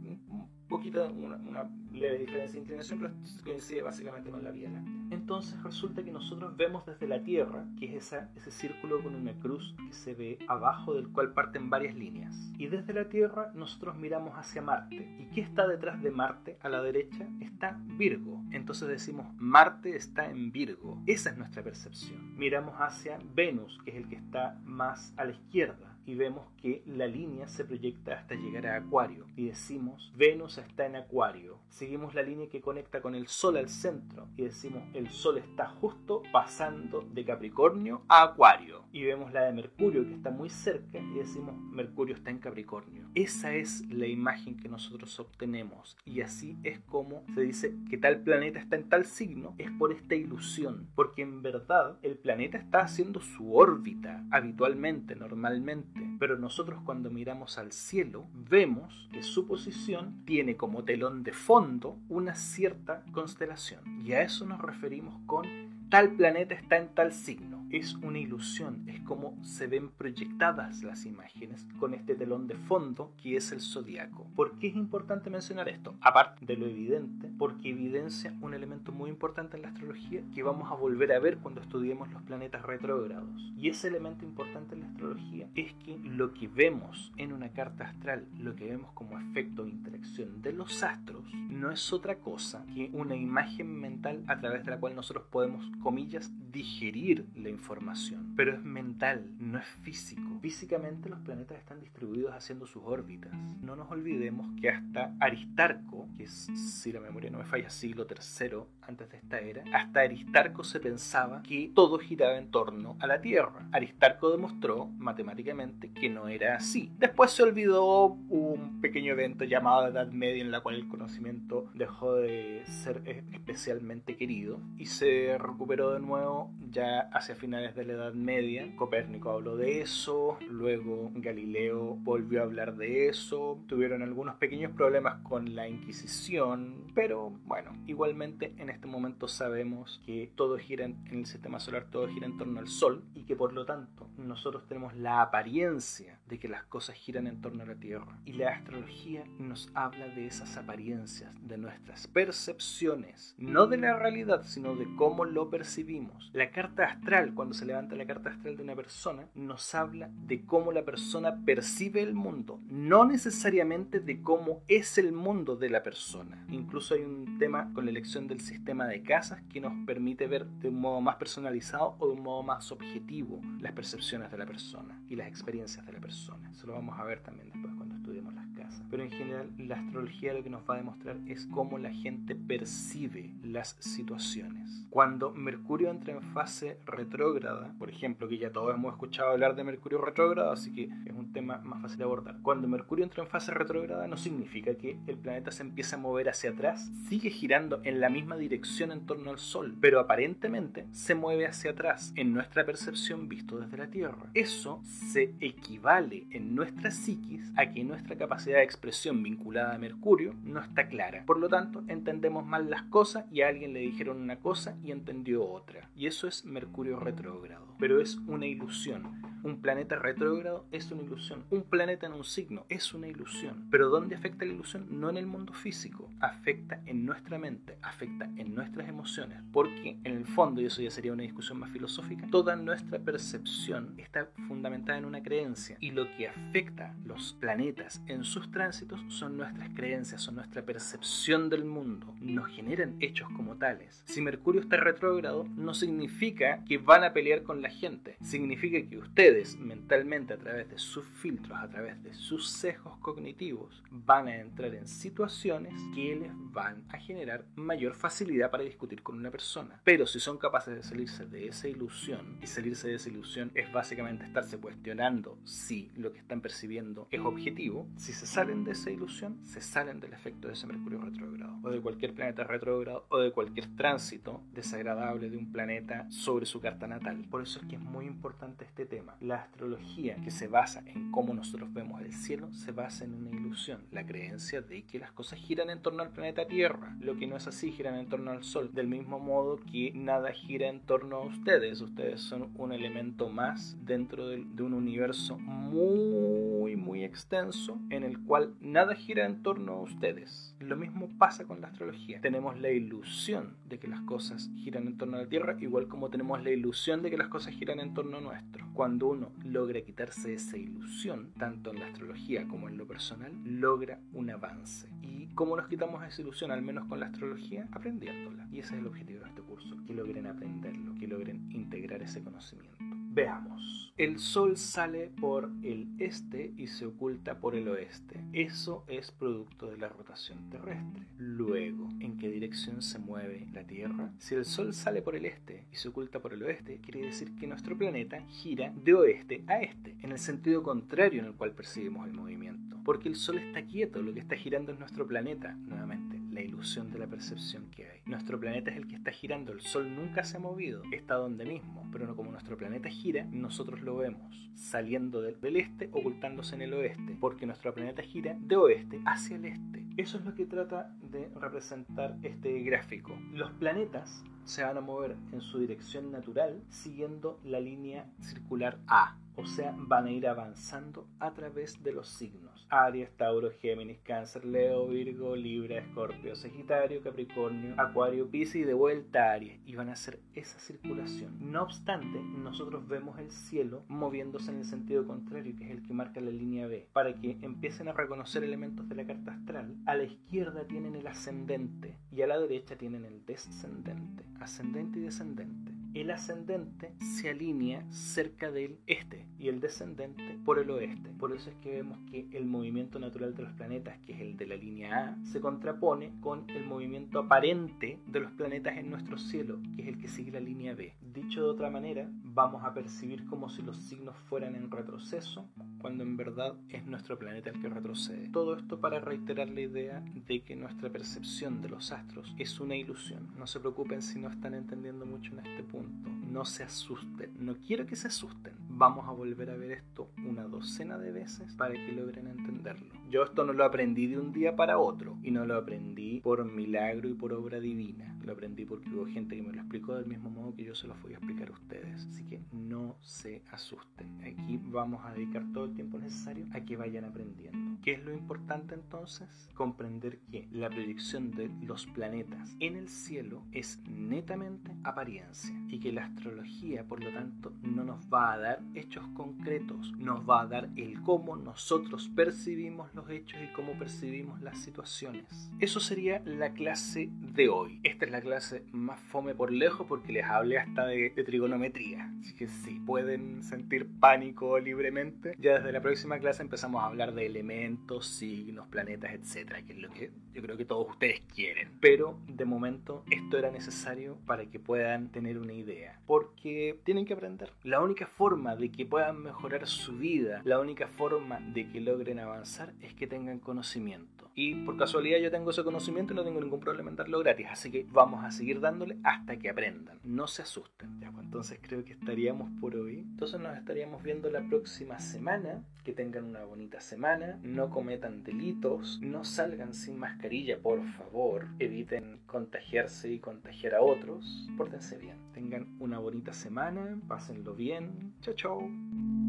poquita, 0.68 1.04
una, 1.04 1.36
una 1.36 1.70
leve 1.92 2.18
diferencia 2.18 2.54
de 2.54 2.60
inclinación, 2.60 2.98
pero 2.98 3.14
coincide 3.44 3.82
básicamente 3.82 4.30
con 4.30 4.42
la 4.42 4.50
Vía 4.50 4.70
Láctea. 4.70 4.92
Entonces 5.10 5.62
resulta 5.62 6.02
que 6.02 6.10
nosotros 6.10 6.56
vemos 6.56 6.84
desde 6.84 7.06
la 7.06 7.22
Tierra, 7.22 7.64
que 7.78 7.86
es 7.86 8.06
esa, 8.06 8.30
ese 8.34 8.50
círculo 8.50 9.02
con 9.02 9.14
una 9.14 9.32
cruz 9.34 9.76
que 9.76 9.92
se 9.92 10.14
ve 10.14 10.38
abajo 10.48 10.94
del 10.94 11.08
cual 11.10 11.32
parten 11.32 11.70
varias 11.70 11.94
líneas. 11.94 12.34
Y 12.58 12.66
desde 12.66 12.92
la 12.92 13.08
Tierra 13.08 13.52
nosotros 13.54 13.96
miramos 13.96 14.34
hacia 14.34 14.62
Marte. 14.62 15.16
¿Y 15.20 15.26
qué 15.34 15.42
está 15.42 15.68
detrás 15.68 16.02
de 16.02 16.10
Marte 16.10 16.58
a 16.60 16.68
la 16.68 16.82
derecha? 16.82 17.28
Está 17.40 17.78
Virgo. 17.96 18.42
Entonces 18.50 18.88
decimos, 18.88 19.26
Marte 19.36 19.96
está 19.96 20.28
en 20.28 20.50
Virgo. 20.50 21.00
Esa 21.06 21.30
es 21.30 21.36
nuestra 21.36 21.62
percepción. 21.62 22.36
Miramos 22.36 22.74
hacia 22.78 23.18
Venus, 23.34 23.78
que 23.84 23.92
es 23.92 23.96
el 23.96 24.08
que 24.08 24.16
está 24.16 24.58
más 24.64 25.14
a 25.16 25.24
la 25.24 25.32
izquierda 25.32 25.93
y 26.06 26.14
vemos 26.14 26.46
que 26.60 26.82
la 26.86 27.06
línea 27.06 27.48
se 27.48 27.64
proyecta 27.64 28.14
hasta 28.14 28.34
llegar 28.34 28.66
a 28.66 28.76
Acuario 28.76 29.26
y 29.36 29.46
decimos 29.46 30.12
Venus 30.16 30.58
está 30.58 30.86
en 30.86 30.96
Acuario. 30.96 31.58
Seguimos 31.68 32.14
la 32.14 32.22
línea 32.22 32.48
que 32.48 32.60
conecta 32.60 33.00
con 33.00 33.14
el 33.14 33.26
Sol 33.26 33.56
al 33.56 33.68
centro 33.68 34.28
y 34.36 34.42
decimos 34.42 34.82
el 34.94 35.10
Sol 35.10 35.38
está 35.38 35.66
justo 35.66 36.22
pasando 36.32 37.02
de 37.12 37.24
Capricornio 37.24 38.02
a 38.08 38.22
Acuario. 38.22 38.84
Y 38.92 39.02
vemos 39.02 39.32
la 39.32 39.42
de 39.42 39.52
Mercurio 39.52 40.06
que 40.06 40.14
está 40.14 40.30
muy 40.30 40.50
cerca 40.50 40.98
y 40.98 41.18
decimos 41.18 41.56
Mercurio 41.56 42.14
está 42.14 42.30
en 42.30 42.38
Capricornio. 42.38 43.08
Esa 43.14 43.54
es 43.54 43.86
la 43.88 44.06
imagen 44.06 44.56
que 44.56 44.68
nosotros 44.68 45.18
obtenemos 45.18 45.96
y 46.04 46.20
así 46.20 46.56
es 46.62 46.78
como 46.80 47.24
se 47.34 47.40
dice 47.42 47.74
que 47.90 47.98
tal 47.98 48.20
planeta 48.20 48.58
está 48.58 48.76
en 48.76 48.88
tal 48.88 49.04
signo, 49.04 49.54
es 49.58 49.70
por 49.72 49.92
esta 49.92 50.14
ilusión, 50.14 50.88
porque 50.94 51.22
en 51.22 51.42
verdad 51.42 51.98
el 52.02 52.16
planeta 52.16 52.58
está 52.58 52.80
haciendo 52.80 53.20
su 53.20 53.54
órbita 53.54 54.24
habitualmente, 54.30 55.16
normalmente 55.16 55.93
pero 56.18 56.38
nosotros 56.38 56.80
cuando 56.84 57.10
miramos 57.10 57.58
al 57.58 57.72
cielo 57.72 58.26
vemos 58.34 59.08
que 59.12 59.22
su 59.22 59.46
posición 59.46 60.22
tiene 60.24 60.56
como 60.56 60.84
telón 60.84 61.22
de 61.22 61.32
fondo 61.32 61.98
una 62.08 62.34
cierta 62.34 63.02
constelación. 63.12 63.80
Y 64.04 64.12
a 64.12 64.22
eso 64.22 64.46
nos 64.46 64.60
referimos 64.60 65.14
con 65.26 65.46
tal 65.90 66.12
planeta 66.12 66.54
está 66.54 66.76
en 66.76 66.88
tal 66.88 67.12
signo 67.12 67.53
es 67.76 67.94
una 67.96 68.20
ilusión, 68.20 68.84
es 68.88 69.00
como 69.00 69.36
se 69.42 69.66
ven 69.66 69.88
proyectadas 69.88 70.84
las 70.84 71.06
imágenes 71.06 71.66
con 71.80 71.92
este 71.92 72.14
telón 72.14 72.46
de 72.46 72.54
fondo 72.54 73.12
que 73.20 73.36
es 73.36 73.50
el 73.50 73.60
zodiaco. 73.60 74.28
¿Por 74.36 74.58
qué 74.58 74.68
es 74.68 74.76
importante 74.76 75.28
mencionar 75.28 75.68
esto? 75.68 75.96
Aparte 76.00 76.46
de 76.46 76.56
lo 76.56 76.66
evidente, 76.66 77.32
porque 77.36 77.70
evidencia 77.70 78.32
un 78.40 78.54
elemento 78.54 78.92
muy 78.92 79.10
importante 79.10 79.56
en 79.56 79.62
la 79.62 79.70
astrología 79.70 80.22
que 80.32 80.44
vamos 80.44 80.70
a 80.70 80.76
volver 80.76 81.10
a 81.12 81.18
ver 81.18 81.38
cuando 81.38 81.62
estudiemos 81.62 82.08
los 82.12 82.22
planetas 82.22 82.62
retrógrados. 82.62 83.28
Y 83.58 83.70
ese 83.70 83.88
elemento 83.88 84.24
importante 84.24 84.76
en 84.76 84.82
la 84.82 84.86
astrología 84.86 85.48
es 85.56 85.72
que 85.84 85.98
lo 85.98 86.32
que 86.32 86.46
vemos 86.46 87.12
en 87.16 87.32
una 87.32 87.48
carta 87.48 87.86
astral, 87.86 88.28
lo 88.38 88.54
que 88.54 88.66
vemos 88.66 88.92
como 88.92 89.18
efecto 89.18 89.62
o 89.62 89.66
interacción 89.66 90.42
de 90.42 90.52
los 90.52 90.84
astros, 90.84 91.24
no 91.34 91.72
es 91.72 91.92
otra 91.92 92.20
cosa 92.20 92.64
que 92.72 92.90
una 92.92 93.16
imagen 93.16 93.80
mental 93.80 94.22
a 94.28 94.38
través 94.38 94.64
de 94.64 94.70
la 94.70 94.78
cual 94.78 94.94
nosotros 94.94 95.26
podemos, 95.28 95.68
comillas, 95.82 96.30
digerir 96.52 97.26
la 97.34 97.48
información 97.48 97.63
información, 97.64 98.34
pero 98.36 98.52
es 98.52 98.62
mental, 98.62 99.24
no 99.38 99.58
es 99.58 99.66
físico. 99.80 100.38
Físicamente 100.42 101.08
los 101.08 101.20
planetas 101.20 101.56
están 101.56 101.80
distribuidos 101.80 102.34
haciendo 102.34 102.66
sus 102.66 102.82
órbitas. 102.84 103.32
No 103.62 103.74
nos 103.74 103.90
olvidemos 103.90 104.46
que 104.60 104.68
hasta 104.68 105.14
Aristarco, 105.18 106.06
que 106.14 106.24
es, 106.24 106.46
si 106.54 106.92
la 106.92 107.00
memoria 107.00 107.30
no 107.30 107.38
me 107.38 107.46
falla, 107.46 107.70
siglo 107.70 108.06
III 108.06 108.58
antes 108.88 109.10
de 109.10 109.18
esta 109.18 109.40
era, 109.40 109.64
hasta 109.72 110.00
Aristarco 110.00 110.64
se 110.64 110.80
pensaba 110.80 111.42
que 111.42 111.70
todo 111.74 111.98
giraba 111.98 112.36
en 112.36 112.50
torno 112.50 112.96
a 113.00 113.06
la 113.06 113.20
Tierra. 113.20 113.68
Aristarco 113.72 114.30
demostró 114.30 114.86
matemáticamente 114.98 115.90
que 115.92 116.08
no 116.08 116.28
era 116.28 116.56
así. 116.56 116.90
Después 116.98 117.30
se 117.30 117.42
olvidó 117.42 118.06
un 118.06 118.80
pequeño 118.80 119.12
evento 119.12 119.44
llamado 119.44 119.88
Edad 119.88 120.08
Media 120.08 120.42
en 120.42 120.50
la 120.50 120.60
cual 120.60 120.76
el 120.76 120.88
conocimiento 120.88 121.70
dejó 121.74 122.14
de 122.14 122.64
ser 122.66 123.02
especialmente 123.32 124.16
querido 124.16 124.60
y 124.76 124.86
se 124.86 125.36
recuperó 125.38 125.92
de 125.92 126.00
nuevo 126.00 126.50
ya 126.70 127.08
hacia 127.12 127.34
finales 127.34 127.74
de 127.74 127.84
la 127.84 127.92
Edad 127.94 128.14
Media. 128.14 128.74
Copérnico 128.76 129.30
habló 129.30 129.56
de 129.56 129.80
eso, 129.80 130.38
luego 130.48 131.10
Galileo 131.14 131.96
volvió 131.96 132.40
a 132.40 132.44
hablar 132.44 132.76
de 132.76 133.08
eso, 133.08 133.58
tuvieron 133.66 134.02
algunos 134.02 134.36
pequeños 134.36 134.72
problemas 134.72 135.20
con 135.22 135.54
la 135.54 135.68
Inquisición, 135.68 136.84
pero 136.94 137.30
bueno, 137.46 137.72
igualmente 137.86 138.54
en 138.58 138.70
este 138.74 138.86
momento 138.86 139.28
sabemos 139.28 140.02
que 140.04 140.30
todo 140.34 140.58
gira 140.58 140.84
en, 140.84 140.98
el 141.10 141.26
sistema 141.26 141.60
solar, 141.60 141.86
todo 141.90 142.08
gira 142.08 142.26
en 142.26 142.36
torno 142.36 142.58
al 142.58 142.68
Sol 142.68 143.04
y 143.14 143.22
que 143.22 143.36
por 143.36 143.52
lo 143.52 143.64
tanto 143.64 144.08
nosotros 144.18 144.66
tenemos 144.66 144.94
la 144.96 145.22
apariencia 145.22 146.18
de 146.28 146.38
que 146.38 146.48
las 146.48 146.64
cosas 146.64 146.96
giran 146.96 147.26
en 147.26 147.40
torno 147.40 147.62
a 147.62 147.66
la 147.66 147.76
Tierra. 147.76 148.18
Y 148.24 148.32
la 148.32 148.50
astrología 148.50 149.24
nos 149.38 149.70
habla 149.74 150.08
de 150.08 150.26
esas 150.26 150.56
apariencias, 150.56 151.32
de 151.40 151.56
nuestras 151.56 152.08
percepciones, 152.08 153.34
no 153.38 153.66
de 153.66 153.76
la 153.76 153.96
realidad, 153.96 154.42
sino 154.44 154.74
de 154.74 154.86
cómo 154.96 155.24
lo 155.24 155.50
percibimos. 155.50 156.30
La 156.32 156.50
carta 156.50 156.84
astral, 156.84 157.34
cuando 157.34 157.54
se 157.54 157.66
levanta 157.66 157.94
la 157.94 158.06
carta 158.06 158.30
astral 158.30 158.56
de 158.56 158.62
una 158.62 158.74
persona, 158.74 159.28
nos 159.34 159.74
habla 159.74 160.10
de 160.26 160.44
cómo 160.44 160.72
la 160.72 160.84
persona 160.84 161.44
percibe 161.44 162.02
el 162.02 162.14
mundo, 162.14 162.60
no 162.68 163.04
necesariamente 163.04 164.00
de 164.00 164.20
cómo 164.20 164.62
es 164.66 164.98
el 164.98 165.12
mundo 165.12 165.56
de 165.56 165.70
la 165.70 165.82
persona. 165.82 166.44
Incluso 166.50 166.94
hay 166.94 167.02
un 167.02 167.38
tema 167.38 167.72
con 167.72 167.84
la 167.84 167.92
elección 167.92 168.26
del 168.26 168.40
sistema 168.40 168.63
de 168.64 169.02
casas 169.02 169.42
que 169.42 169.60
nos 169.60 169.72
permite 169.86 170.26
ver 170.26 170.46
de 170.46 170.68
un 170.68 170.80
modo 170.80 171.00
más 171.00 171.16
personalizado 171.16 171.96
o 171.98 172.06
de 172.08 172.14
un 172.14 172.22
modo 172.22 172.42
más 172.42 172.72
objetivo 172.72 173.40
las 173.60 173.72
percepciones 173.72 174.30
de 174.30 174.38
la 174.38 174.46
persona 174.46 175.00
y 175.06 175.16
las 175.16 175.28
experiencias 175.28 175.84
de 175.84 175.92
la 175.92 176.00
persona. 176.00 176.50
Eso 176.50 176.66
lo 176.66 176.72
vamos 176.72 176.98
a 176.98 177.04
ver 177.04 177.20
también 177.20 177.50
después 177.52 177.74
cuando 177.74 177.94
estudiemos 177.94 178.34
las 178.34 178.43
Pero 178.90 179.02
en 179.02 179.10
general 179.10 179.50
la 179.58 179.76
astrología 179.76 180.34
lo 180.34 180.42
que 180.42 180.50
nos 180.50 180.68
va 180.68 180.74
a 180.74 180.78
demostrar 180.78 181.16
es 181.26 181.46
cómo 181.46 181.78
la 181.78 181.90
gente 181.90 182.34
percibe 182.34 183.30
las 183.42 183.76
situaciones. 183.80 184.86
Cuando 184.90 185.32
Mercurio 185.32 185.90
entra 185.90 186.14
en 186.14 186.22
fase 186.22 186.78
retrógrada, 186.86 187.74
por 187.78 187.90
ejemplo, 187.90 188.28
que 188.28 188.38
ya 188.38 188.52
todos 188.52 188.74
hemos 188.74 188.92
escuchado 188.92 189.30
hablar 189.30 189.56
de 189.56 189.64
Mercurio 189.64 190.00
retrógrado, 190.00 190.52
así 190.52 190.72
que 190.72 190.84
es 191.04 191.12
un 191.12 191.32
tema 191.32 191.58
más 191.58 191.82
fácil 191.82 191.98
de 191.98 192.04
abordar. 192.04 192.38
Cuando 192.42 192.68
Mercurio 192.68 193.04
entra 193.04 193.22
en 193.22 193.28
fase 193.28 193.52
retrógrada 193.52 194.06
no 194.06 194.16
significa 194.16 194.74
que 194.76 194.98
el 195.06 195.16
planeta 195.16 195.50
se 195.50 195.62
empiece 195.62 195.96
a 195.96 195.98
mover 195.98 196.28
hacia 196.28 196.50
atrás, 196.50 196.90
sigue 197.08 197.30
girando 197.30 197.80
en 197.84 198.00
la 198.00 198.08
misma 198.08 198.36
dirección 198.36 198.92
en 198.92 199.06
torno 199.06 199.30
al 199.30 199.38
Sol, 199.38 199.76
pero 199.80 200.00
aparentemente 200.00 200.86
se 200.92 201.14
mueve 201.14 201.46
hacia 201.46 201.72
atrás 201.72 202.12
en 202.16 202.32
nuestra 202.32 202.64
percepción 202.64 203.28
visto 203.28 203.58
desde 203.58 203.76
la 203.76 203.88
Tierra. 203.88 204.30
Eso 204.34 204.80
se 204.84 205.34
equivale 205.40 206.26
en 206.30 206.54
nuestra 206.54 206.90
psiquis 206.90 207.52
a 207.56 207.70
que 207.72 207.84
nuestra 207.84 208.16
capacidad 208.16 208.60
expresión 208.64 209.22
vinculada 209.22 209.74
a 209.74 209.78
Mercurio 209.78 210.34
no 210.42 210.60
está 210.60 210.88
clara. 210.88 211.24
Por 211.26 211.38
lo 211.38 211.48
tanto, 211.48 211.82
entendemos 211.88 212.44
mal 212.44 212.70
las 212.70 212.82
cosas 212.84 213.26
y 213.30 213.42
a 213.42 213.48
alguien 213.48 213.72
le 213.72 213.80
dijeron 213.80 214.20
una 214.20 214.40
cosa 214.40 214.76
y 214.82 214.90
entendió 214.90 215.48
otra. 215.48 215.88
Y 215.96 216.06
eso 216.06 216.26
es 216.26 216.44
Mercurio 216.44 216.98
retrógrado. 216.98 217.73
Pero 217.84 218.00
es 218.00 218.16
una 218.26 218.46
ilusión. 218.46 219.20
Un 219.44 219.60
planeta 219.60 219.96
retrógrado 219.96 220.64
es 220.72 220.90
una 220.90 221.02
ilusión. 221.02 221.44
Un 221.50 221.64
planeta 221.64 222.06
en 222.06 222.14
un 222.14 222.24
signo 222.24 222.64
es 222.70 222.94
una 222.94 223.08
ilusión. 223.08 223.68
Pero 223.70 223.90
¿dónde 223.90 224.14
afecta 224.14 224.46
la 224.46 224.54
ilusión? 224.54 224.86
No 224.88 225.10
en 225.10 225.18
el 225.18 225.26
mundo 225.26 225.52
físico. 225.52 226.08
Afecta 226.18 226.80
en 226.86 227.04
nuestra 227.04 227.38
mente, 227.38 227.76
afecta 227.82 228.24
en 228.38 228.54
nuestras 228.54 228.88
emociones. 228.88 229.42
Porque 229.52 229.98
en 230.02 230.16
el 230.16 230.24
fondo, 230.24 230.62
y 230.62 230.64
eso 230.64 230.80
ya 230.80 230.90
sería 230.90 231.12
una 231.12 231.24
discusión 231.24 231.58
más 231.58 231.70
filosófica, 231.72 232.26
toda 232.30 232.56
nuestra 232.56 232.98
percepción 232.98 233.92
está 233.98 234.30
fundamentada 234.48 234.96
en 234.96 235.04
una 235.04 235.22
creencia. 235.22 235.76
Y 235.78 235.90
lo 235.90 236.06
que 236.16 236.28
afecta 236.28 236.96
los 237.04 237.34
planetas 237.34 238.02
en 238.06 238.24
sus 238.24 238.50
tránsitos 238.50 238.98
son 239.08 239.36
nuestras 239.36 239.68
creencias, 239.74 240.22
son 240.22 240.36
nuestra 240.36 240.62
percepción 240.62 241.50
del 241.50 241.66
mundo, 241.66 242.14
nos 242.18 242.48
generan 242.48 242.96
hechos 243.00 243.28
como 243.36 243.56
tales. 243.56 244.04
Si 244.06 244.22
Mercurio 244.22 244.62
está 244.62 244.78
retrógrado, 244.78 245.44
no 245.54 245.74
significa 245.74 246.64
que 246.64 246.78
van 246.78 247.04
a 247.04 247.12
pelear 247.12 247.42
con 247.42 247.60
la 247.60 247.68
gente, 247.74 248.16
significa 248.22 248.80
que 248.88 248.98
ustedes 248.98 249.56
mentalmente 249.56 250.34
a 250.34 250.38
través 250.38 250.68
de 250.70 250.78
sus 250.78 251.04
filtros, 251.06 251.58
a 251.58 251.68
través 251.68 252.02
de 252.02 252.14
sus 252.14 252.48
sesgos 252.48 252.96
cognitivos, 252.98 253.82
van 253.90 254.28
a 254.28 254.36
entrar 254.36 254.74
en 254.74 254.88
situaciones 254.88 255.74
que 255.94 256.16
les 256.16 256.32
van 256.34 256.84
a 256.88 256.98
generar 256.98 257.44
mayor 257.54 257.94
facilidad 257.94 258.50
para 258.50 258.64
discutir 258.64 259.02
con 259.02 259.18
una 259.18 259.30
persona. 259.30 259.80
Pero 259.84 260.06
si 260.06 260.20
son 260.20 260.38
capaces 260.38 260.74
de 260.74 260.82
salirse 260.82 261.26
de 261.26 261.48
esa 261.48 261.68
ilusión, 261.68 262.38
y 262.42 262.46
salirse 262.46 262.88
de 262.88 262.94
esa 262.94 263.08
ilusión 263.08 263.50
es 263.54 263.70
básicamente 263.72 264.24
estarse 264.24 264.58
cuestionando 264.58 265.38
si 265.44 265.90
lo 265.96 266.12
que 266.12 266.18
están 266.18 266.40
percibiendo 266.40 267.08
es 267.10 267.20
objetivo, 267.20 267.88
si 267.96 268.12
se 268.12 268.26
salen 268.26 268.64
de 268.64 268.72
esa 268.72 268.90
ilusión, 268.90 269.44
se 269.44 269.60
salen 269.60 270.00
del 270.00 270.12
efecto 270.12 270.48
de 270.48 270.54
ese 270.54 270.66
Mercurio 270.66 271.00
retrógrado, 271.00 271.58
o 271.62 271.70
de 271.70 271.80
cualquier 271.80 272.14
planeta 272.14 272.44
retrógrado, 272.44 273.06
o 273.08 273.18
de 273.18 273.32
cualquier 273.32 273.66
tránsito 273.76 274.42
desagradable 274.52 275.30
de 275.30 275.36
un 275.36 275.52
planeta 275.52 276.10
sobre 276.10 276.46
su 276.46 276.60
carta 276.60 276.86
natal. 276.86 277.24
Por 277.30 277.42
eso 277.42 277.53
es 277.60 277.66
que 277.66 277.76
es 277.76 277.82
muy 277.82 278.06
importante 278.06 278.64
este 278.64 278.86
tema. 278.86 279.16
la 279.20 279.36
astrología 279.36 280.16
que 280.16 280.30
se 280.30 280.48
basa 280.48 280.82
en 280.86 281.10
cómo 281.10 281.34
nosotros 281.34 281.72
vemos 281.72 282.00
el 282.02 282.12
cielo 282.12 282.52
se 282.52 282.72
basa 282.72 283.04
en 283.04 283.14
una 283.14 283.30
ilusión, 283.30 283.84
la 283.90 284.06
creencia 284.06 284.60
de 284.60 284.82
que 284.82 284.98
las 284.98 285.12
cosas 285.12 285.38
giran 285.38 285.70
en 285.70 285.80
torno 285.80 286.02
al 286.02 286.10
planeta 286.10 286.46
Tierra. 286.46 286.96
Lo 287.00 287.16
que 287.16 287.26
no 287.26 287.36
es 287.36 287.46
así, 287.46 287.72
giran 287.72 287.96
en 287.96 288.08
torno 288.08 288.30
al 288.30 288.44
Sol. 288.44 288.70
Del 288.72 288.88
mismo 288.88 289.18
modo 289.18 289.56
que 289.56 289.92
nada 289.94 290.32
gira 290.32 290.68
en 290.68 290.80
torno 290.80 291.16
a 291.16 291.24
ustedes. 291.24 291.80
Ustedes 291.80 292.20
son 292.20 292.52
un 292.56 292.72
elemento 292.72 293.28
más 293.28 293.76
dentro 293.84 294.28
de, 294.28 294.44
de 294.44 294.62
un 294.62 294.74
universo 294.74 295.38
muy, 295.38 296.76
muy 296.76 297.04
extenso 297.04 297.80
en 297.90 298.04
el 298.04 298.20
cual 298.20 298.54
nada 298.60 298.94
gira 298.94 299.26
en 299.26 299.42
torno 299.42 299.74
a 299.74 299.82
ustedes. 299.82 300.56
Lo 300.60 300.76
mismo 300.76 301.08
pasa 301.18 301.44
con 301.44 301.60
la 301.60 301.68
astrología. 301.68 302.20
Tenemos 302.20 302.58
la 302.58 302.70
ilusión 302.70 303.56
de 303.66 303.78
que 303.78 303.88
las 303.88 304.00
cosas 304.02 304.50
giran 304.56 304.86
en 304.86 304.98
torno 304.98 305.16
a 305.16 305.22
la 305.22 305.28
Tierra, 305.28 305.56
igual 305.60 305.88
como 305.88 306.10
tenemos 306.10 306.42
la 306.42 306.50
ilusión 306.50 307.02
de 307.02 307.10
que 307.10 307.18
las 307.18 307.28
cosas 307.28 307.43
giran 307.52 307.80
en 307.80 307.94
torno 307.94 308.20
nuestro. 308.20 308.66
Cuando 308.74 309.08
uno 309.08 309.32
logra 309.44 309.80
quitarse 309.82 310.34
esa 310.34 310.56
ilusión, 310.56 311.32
tanto 311.38 311.70
en 311.70 311.80
la 311.80 311.86
astrología 311.86 312.46
como 312.48 312.68
en 312.68 312.76
lo 312.76 312.86
personal, 312.86 313.32
logra 313.44 314.00
un 314.12 314.30
avance. 314.30 314.88
¿Y 315.02 315.28
cómo 315.34 315.56
nos 315.56 315.68
quitamos 315.68 316.04
esa 316.04 316.22
ilusión, 316.22 316.50
al 316.50 316.62
menos 316.62 316.86
con 316.86 317.00
la 317.00 317.06
astrología? 317.06 317.68
Aprendiéndola. 317.72 318.48
Y 318.50 318.60
ese 318.60 318.74
es 318.74 318.80
el 318.80 318.86
objetivo 318.86 319.20
de 319.20 319.28
este 319.28 319.42
curso, 319.42 319.76
que 319.86 319.94
logren 319.94 320.26
aprenderlo, 320.26 320.94
que 320.94 321.06
logren 321.06 321.50
integrar 321.50 322.02
ese 322.02 322.22
conocimiento. 322.22 323.03
Veamos. 323.14 323.92
El 323.96 324.18
sol 324.18 324.56
sale 324.56 325.08
por 325.20 325.52
el 325.62 325.86
este 326.00 326.52
y 326.56 326.66
se 326.66 326.84
oculta 326.84 327.38
por 327.38 327.54
el 327.54 327.68
oeste. 327.68 328.18
Eso 328.32 328.84
es 328.88 329.12
producto 329.12 329.70
de 329.70 329.76
la 329.76 329.88
rotación 329.88 330.50
terrestre. 330.50 331.06
Luego, 331.16 331.88
¿en 332.00 332.18
qué 332.18 332.28
dirección 332.28 332.82
se 332.82 332.98
mueve 332.98 333.46
la 333.52 333.62
Tierra? 333.62 334.12
Si 334.18 334.34
el 334.34 334.44
sol 334.44 334.74
sale 334.74 335.00
por 335.00 335.14
el 335.14 335.26
este 335.26 335.64
y 335.70 335.76
se 335.76 335.90
oculta 335.90 336.18
por 336.18 336.32
el 336.32 336.42
oeste, 336.42 336.80
quiere 336.80 337.02
decir 337.02 337.36
que 337.36 337.46
nuestro 337.46 337.78
planeta 337.78 338.20
gira 338.22 338.72
de 338.74 338.94
oeste 338.94 339.44
a 339.46 339.60
este, 339.60 339.94
en 340.02 340.10
el 340.10 340.18
sentido 340.18 340.64
contrario 340.64 341.20
en 341.20 341.26
el 341.26 341.34
cual 341.34 341.52
percibimos 341.52 342.08
el 342.08 342.14
movimiento. 342.14 342.76
Porque 342.84 343.08
el 343.08 343.14
sol 343.14 343.38
está 343.38 343.62
quieto, 343.62 344.02
lo 344.02 344.12
que 344.12 344.18
está 344.18 344.34
girando 344.34 344.72
es 344.72 344.78
nuestro 344.80 345.06
planeta, 345.06 345.54
nuevamente 345.54 346.13
la 346.34 346.42
ilusión 346.42 346.90
de 346.90 346.98
la 346.98 347.06
percepción 347.06 347.70
que 347.70 347.86
hay. 347.88 348.00
Nuestro 348.06 348.38
planeta 348.38 348.70
es 348.70 348.76
el 348.76 348.88
que 348.88 348.96
está 348.96 349.12
girando, 349.12 349.52
el 349.52 349.60
Sol 349.60 349.94
nunca 349.94 350.24
se 350.24 350.36
ha 350.36 350.40
movido, 350.40 350.82
está 350.92 351.14
donde 351.14 351.44
mismo, 351.44 351.88
pero 351.92 352.06
no 352.06 352.16
como 352.16 352.30
nuestro 352.30 352.56
planeta 352.56 352.88
gira, 352.88 353.24
nosotros 353.30 353.80
lo 353.80 353.96
vemos 353.96 354.50
saliendo 354.54 355.20
del, 355.20 355.40
del 355.40 355.56
este, 355.56 355.88
ocultándose 355.92 356.54
en 356.56 356.62
el 356.62 356.74
oeste, 356.74 357.16
porque 357.20 357.46
nuestro 357.46 357.72
planeta 357.72 358.02
gira 358.02 358.36
de 358.38 358.56
oeste 358.56 359.00
hacia 359.06 359.36
el 359.36 359.44
este. 359.44 359.84
Eso 359.96 360.18
es 360.18 360.24
lo 360.24 360.34
que 360.34 360.46
trata 360.46 360.94
de 361.10 361.30
representar 361.40 362.16
este 362.22 362.60
gráfico. 362.62 363.16
Los 363.32 363.52
planetas 363.52 364.24
se 364.44 364.62
van 364.62 364.76
a 364.76 364.80
mover 364.80 365.16
en 365.32 365.40
su 365.40 365.58
dirección 365.58 366.12
natural 366.12 366.62
siguiendo 366.68 367.40
la 367.44 367.60
línea 367.60 368.06
circular 368.20 368.78
A. 368.86 369.18
O 369.36 369.46
sea, 369.46 369.74
van 369.76 370.06
a 370.06 370.12
ir 370.12 370.28
avanzando 370.28 371.08
a 371.18 371.34
través 371.34 371.82
de 371.82 371.92
los 371.92 372.08
signos. 372.08 372.66
Aries, 372.70 373.10
Tauro, 373.16 373.50
Géminis, 373.50 373.98
Cáncer, 374.04 374.44
Leo, 374.44 374.86
Virgo, 374.86 375.34
Libra, 375.34 375.78
Escorpio, 375.78 376.36
Sagitario, 376.36 377.02
Capricornio, 377.02 377.74
Acuario, 377.76 378.30
Piscis 378.30 378.62
y 378.62 378.64
de 378.64 378.74
vuelta 378.74 379.32
Aries. 379.32 379.60
Y 379.66 379.74
van 379.74 379.88
a 379.88 379.94
hacer 379.94 380.20
esa 380.34 380.58
circulación. 380.60 381.36
No 381.40 381.62
obstante, 381.62 382.20
nosotros 382.22 382.86
vemos 382.86 383.18
el 383.18 383.30
cielo 383.30 383.84
moviéndose 383.88 384.52
en 384.52 384.58
el 384.58 384.64
sentido 384.64 385.04
contrario, 385.06 385.54
que 385.56 385.64
es 385.64 385.70
el 385.70 385.82
que 385.82 385.94
marca 385.94 386.20
la 386.20 386.30
línea 386.30 386.68
B. 386.68 386.88
Para 386.92 387.14
que 387.14 387.36
empiecen 387.42 387.88
a 387.88 387.92
reconocer 387.92 388.44
elementos 388.44 388.88
de 388.88 388.94
la 388.94 389.06
carta 389.06 389.32
astral, 389.32 389.74
a 389.86 389.96
la 389.96 390.04
izquierda 390.04 390.64
tienen 390.66 390.94
el 390.94 391.06
ascendente 391.08 391.96
y 392.12 392.22
a 392.22 392.28
la 392.28 392.38
derecha 392.38 392.76
tienen 392.76 393.04
el 393.04 393.24
descendente. 393.26 394.22
Ascendente 394.40 394.98
y 394.98 395.02
descendente. 395.02 395.73
El 395.94 396.10
ascendente 396.10 396.92
se 396.98 397.30
alinea 397.30 397.84
cerca 397.92 398.50
del 398.50 398.80
este 398.88 399.28
y 399.38 399.46
el 399.46 399.60
descendente 399.60 400.40
por 400.44 400.58
el 400.58 400.68
oeste. 400.70 401.10
Por 401.20 401.32
eso 401.32 401.50
es 401.50 401.56
que 401.58 401.70
vemos 401.70 402.00
que 402.10 402.26
el 402.32 402.46
movimiento 402.46 402.98
natural 402.98 403.32
de 403.36 403.44
los 403.44 403.52
planetas, 403.52 403.96
que 404.00 404.12
es 404.14 404.20
el 404.20 404.36
de 404.36 404.48
la 404.48 404.56
línea 404.56 405.10
A, 405.10 405.24
se 405.24 405.40
contrapone 405.40 406.10
con 406.20 406.50
el 406.50 406.66
movimiento 406.66 407.20
aparente 407.20 408.00
de 408.08 408.18
los 408.18 408.32
planetas 408.32 408.76
en 408.76 408.90
nuestro 408.90 409.18
cielo, 409.18 409.60
que 409.76 409.82
es 409.82 409.88
el 409.88 409.98
que 409.98 410.08
sigue 410.08 410.32
la 410.32 410.40
línea 410.40 410.74
B. 410.74 410.94
Dicho 411.00 411.44
de 411.44 411.50
otra 411.50 411.70
manera, 411.70 412.10
vamos 412.24 412.64
a 412.64 412.74
percibir 412.74 413.24
como 413.26 413.48
si 413.48 413.62
los 413.62 413.76
signos 413.76 414.16
fueran 414.28 414.56
en 414.56 414.72
retroceso, 414.72 415.48
cuando 415.80 416.02
en 416.02 416.16
verdad 416.16 416.54
es 416.70 416.84
nuestro 416.86 417.20
planeta 417.20 417.50
el 417.50 417.60
que 417.60 417.68
retrocede. 417.68 418.30
Todo 418.30 418.56
esto 418.56 418.80
para 418.80 418.98
reiterar 418.98 419.48
la 419.48 419.60
idea 419.60 420.04
de 420.26 420.42
que 420.42 420.56
nuestra 420.56 420.90
percepción 420.90 421.62
de 421.62 421.68
los 421.68 421.92
astros 421.92 422.34
es 422.36 422.58
una 422.58 422.74
ilusión. 422.74 423.32
No 423.38 423.46
se 423.46 423.60
preocupen 423.60 424.02
si 424.02 424.18
no 424.18 424.28
están 424.28 424.54
entendiendo 424.54 425.06
mucho 425.06 425.32
en 425.32 425.46
este 425.46 425.62
punto. 425.62 425.83
No 426.30 426.44
se 426.44 426.62
asusten. 426.62 427.32
No 427.38 427.56
quiero 427.56 427.86
que 427.86 427.96
se 427.96 428.08
asusten. 428.08 428.52
Vamos 428.76 429.06
a 429.06 429.12
volver 429.12 429.50
a 429.50 429.56
ver 429.56 429.70
esto 429.70 430.10
una 430.26 430.42
docena 430.48 430.98
de 430.98 431.12
veces 431.12 431.54
para 431.54 431.74
que 431.74 431.92
logren 431.92 432.26
entenderlo. 432.26 432.92
Yo 433.08 433.22
esto 433.22 433.44
no 433.44 433.52
lo 433.52 433.64
aprendí 433.64 434.08
de 434.08 434.18
un 434.18 434.32
día 434.32 434.56
para 434.56 434.78
otro 434.78 435.16
y 435.22 435.30
no 435.30 435.46
lo 435.46 435.54
aprendí 435.54 436.20
por 436.20 436.44
milagro 436.44 437.08
y 437.08 437.14
por 437.14 437.32
obra 437.32 437.60
divina. 437.60 438.18
Lo 438.24 438.32
aprendí 438.32 438.64
porque 438.64 438.88
hubo 438.90 439.06
gente 439.06 439.36
que 439.36 439.42
me 439.42 439.52
lo 439.52 439.60
explicó 439.60 439.94
del 439.94 440.06
mismo 440.06 440.28
modo 440.28 440.56
que 440.56 440.64
yo 440.64 440.74
se 440.74 440.88
lo 440.88 440.94
voy 441.02 441.12
a 441.12 441.18
explicar 441.18 441.50
a 441.50 441.52
ustedes. 441.52 442.04
Así 442.06 442.24
que 442.24 442.40
no 442.50 442.96
se 443.00 443.44
asusten. 443.52 444.08
Aquí 444.22 444.58
vamos 444.60 445.04
a 445.04 445.12
dedicar 445.12 445.44
todo 445.52 445.66
el 445.66 445.74
tiempo 445.74 445.98
necesario 445.98 446.46
a 446.52 446.60
que 446.64 446.76
vayan 446.76 447.04
aprendiendo. 447.04 447.80
¿Qué 447.84 447.92
es 447.92 448.04
lo 448.04 448.12
importante 448.12 448.74
entonces? 448.74 449.50
Comprender 449.54 450.18
que 450.32 450.48
la 450.50 450.70
proyección 450.70 451.30
de 451.32 451.50
los 451.62 451.86
planetas 451.86 452.56
en 452.58 452.76
el 452.76 452.88
cielo 452.88 453.44
es 453.52 453.78
netamente 453.86 454.74
apariencia 454.82 455.54
y 455.68 455.78
que 455.80 455.92
la 455.92 456.06
astrología, 456.06 456.84
por 456.84 457.04
lo 457.04 457.12
tanto, 457.12 457.52
no 457.62 457.84
nos 457.84 458.08
va 458.12 458.32
a 458.32 458.38
dar 458.38 458.63
hechos 458.74 459.06
concretos, 459.14 459.92
nos 459.98 460.28
va 460.28 460.42
a 460.42 460.46
dar 460.46 460.68
el 460.76 461.00
cómo 461.02 461.36
nosotros 461.36 462.10
percibimos 462.14 462.94
los 462.94 463.08
hechos 463.10 463.40
y 463.42 463.52
cómo 463.52 463.78
percibimos 463.78 464.40
las 464.42 464.58
situaciones. 464.58 465.50
Eso 465.60 465.80
sería 465.80 466.22
la 466.24 466.52
clase 466.52 467.10
de 467.34 467.48
hoy. 467.48 467.80
Esta 467.82 468.04
es 468.04 468.10
la 468.10 468.20
clase 468.20 468.64
más 468.72 469.00
fome 469.00 469.34
por 469.34 469.52
lejos 469.52 469.86
porque 469.86 470.12
les 470.12 470.24
hablé 470.24 470.58
hasta 470.58 470.86
de, 470.86 471.10
trigonometría. 471.24 472.12
Así 472.20 472.34
que 472.34 472.48
si 472.48 472.80
pueden 472.80 473.42
sentir 473.42 473.88
pánico 473.98 474.58
libremente, 474.58 475.34
ya 475.38 475.54
desde 475.54 475.72
la 475.72 475.80
próxima 475.80 476.18
clase 476.18 476.42
empezamos 476.42 476.82
a 476.82 476.86
hablar 476.86 477.14
de 477.14 477.26
elementos, 477.26 478.06
signos, 478.06 478.68
planetas, 478.68 479.12
etcétera, 479.12 479.62
que 479.62 479.72
es 479.72 479.78
lo 479.78 479.90
que 479.90 480.10
yo 480.32 480.42
creo 480.42 480.56
que 480.56 480.64
todos 480.64 480.90
ustedes 480.90 481.20
quieren. 481.34 481.70
Pero 481.80 482.18
de 482.26 482.44
momento 482.44 483.04
esto 483.10 483.38
era 483.38 483.50
necesario 483.50 484.18
para 484.26 484.46
que 484.46 484.58
puedan 484.58 485.10
tener 485.10 485.38
una 485.38 485.52
idea, 485.52 486.00
porque 486.06 486.80
tienen 486.84 487.06
que 487.06 487.14
aprender. 487.14 487.52
La 487.62 487.80
única 487.80 488.06
de 488.54 488.70
que 488.70 488.86
puedan 488.86 489.22
mejorar 489.22 489.66
su 489.66 489.98
vida, 489.98 490.42
la 490.44 490.60
única 490.60 490.86
forma 490.86 491.40
de 491.40 491.68
que 491.68 491.80
logren 491.80 492.18
avanzar 492.18 492.72
es 492.80 492.94
que 492.94 493.06
tengan 493.06 493.38
conocimiento. 493.38 494.13
Y 494.34 494.54
por 494.64 494.76
casualidad 494.76 495.18
yo 495.18 495.30
tengo 495.30 495.50
ese 495.50 495.62
conocimiento 495.62 496.12
y 496.12 496.16
no 496.16 496.24
tengo 496.24 496.40
ningún 496.40 496.60
problema 496.60 496.90
en 496.90 496.96
darlo 496.96 497.20
gratis, 497.20 497.46
así 497.50 497.70
que 497.70 497.86
vamos 497.90 498.24
a 498.24 498.32
seguir 498.32 498.60
dándole 498.60 498.98
hasta 499.04 499.38
que 499.38 499.48
aprendan. 499.48 500.00
No 500.02 500.26
se 500.26 500.42
asusten. 500.42 501.00
Ya, 501.00 501.12
pues 501.12 501.24
entonces 501.24 501.60
creo 501.62 501.84
que 501.84 501.92
estaríamos 501.92 502.50
por 502.60 502.74
hoy. 502.76 502.98
Entonces 502.98 503.40
nos 503.40 503.56
estaríamos 503.56 504.02
viendo 504.02 504.30
la 504.30 504.46
próxima 504.48 504.98
semana. 504.98 505.64
Que 505.84 505.92
tengan 505.92 506.24
una 506.24 506.44
bonita 506.44 506.80
semana, 506.80 507.38
no 507.42 507.68
cometan 507.68 508.24
delitos, 508.24 509.00
no 509.02 509.22
salgan 509.22 509.74
sin 509.74 509.98
mascarilla, 509.98 510.58
por 510.58 510.82
favor. 510.82 511.46
Eviten 511.58 512.20
contagiarse 512.24 513.12
y 513.12 513.18
contagiar 513.18 513.74
a 513.74 513.82
otros. 513.82 514.48
Pórtense 514.56 514.96
bien. 514.96 515.18
Tengan 515.34 515.76
una 515.80 515.98
bonita 515.98 516.32
semana, 516.32 516.98
pásenlo 517.06 517.54
bien. 517.54 518.14
Chao, 518.22 518.34
chao. 518.34 519.23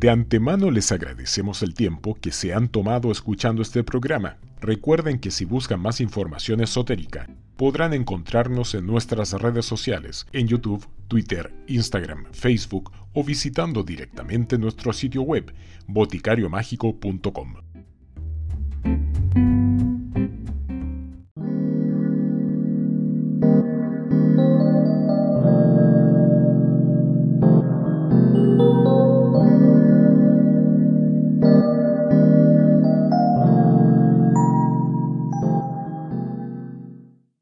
De 0.00 0.08
antemano 0.08 0.70
les 0.70 0.92
agradecemos 0.92 1.62
el 1.62 1.74
tiempo 1.74 2.14
que 2.14 2.32
se 2.32 2.54
han 2.54 2.68
tomado 2.68 3.12
escuchando 3.12 3.60
este 3.60 3.84
programa. 3.84 4.38
Recuerden 4.62 5.18
que 5.18 5.30
si 5.30 5.44
buscan 5.44 5.78
más 5.78 6.00
información 6.00 6.62
esotérica, 6.62 7.28
podrán 7.58 7.92
encontrarnos 7.92 8.74
en 8.74 8.86
nuestras 8.86 9.34
redes 9.34 9.66
sociales, 9.66 10.26
en 10.32 10.48
YouTube, 10.48 10.88
Twitter, 11.06 11.52
Instagram, 11.66 12.24
Facebook 12.32 12.90
o 13.12 13.22
visitando 13.22 13.82
directamente 13.82 14.56
nuestro 14.56 14.94
sitio 14.94 15.20
web 15.20 15.52
boticariomágico.com. 15.86 17.69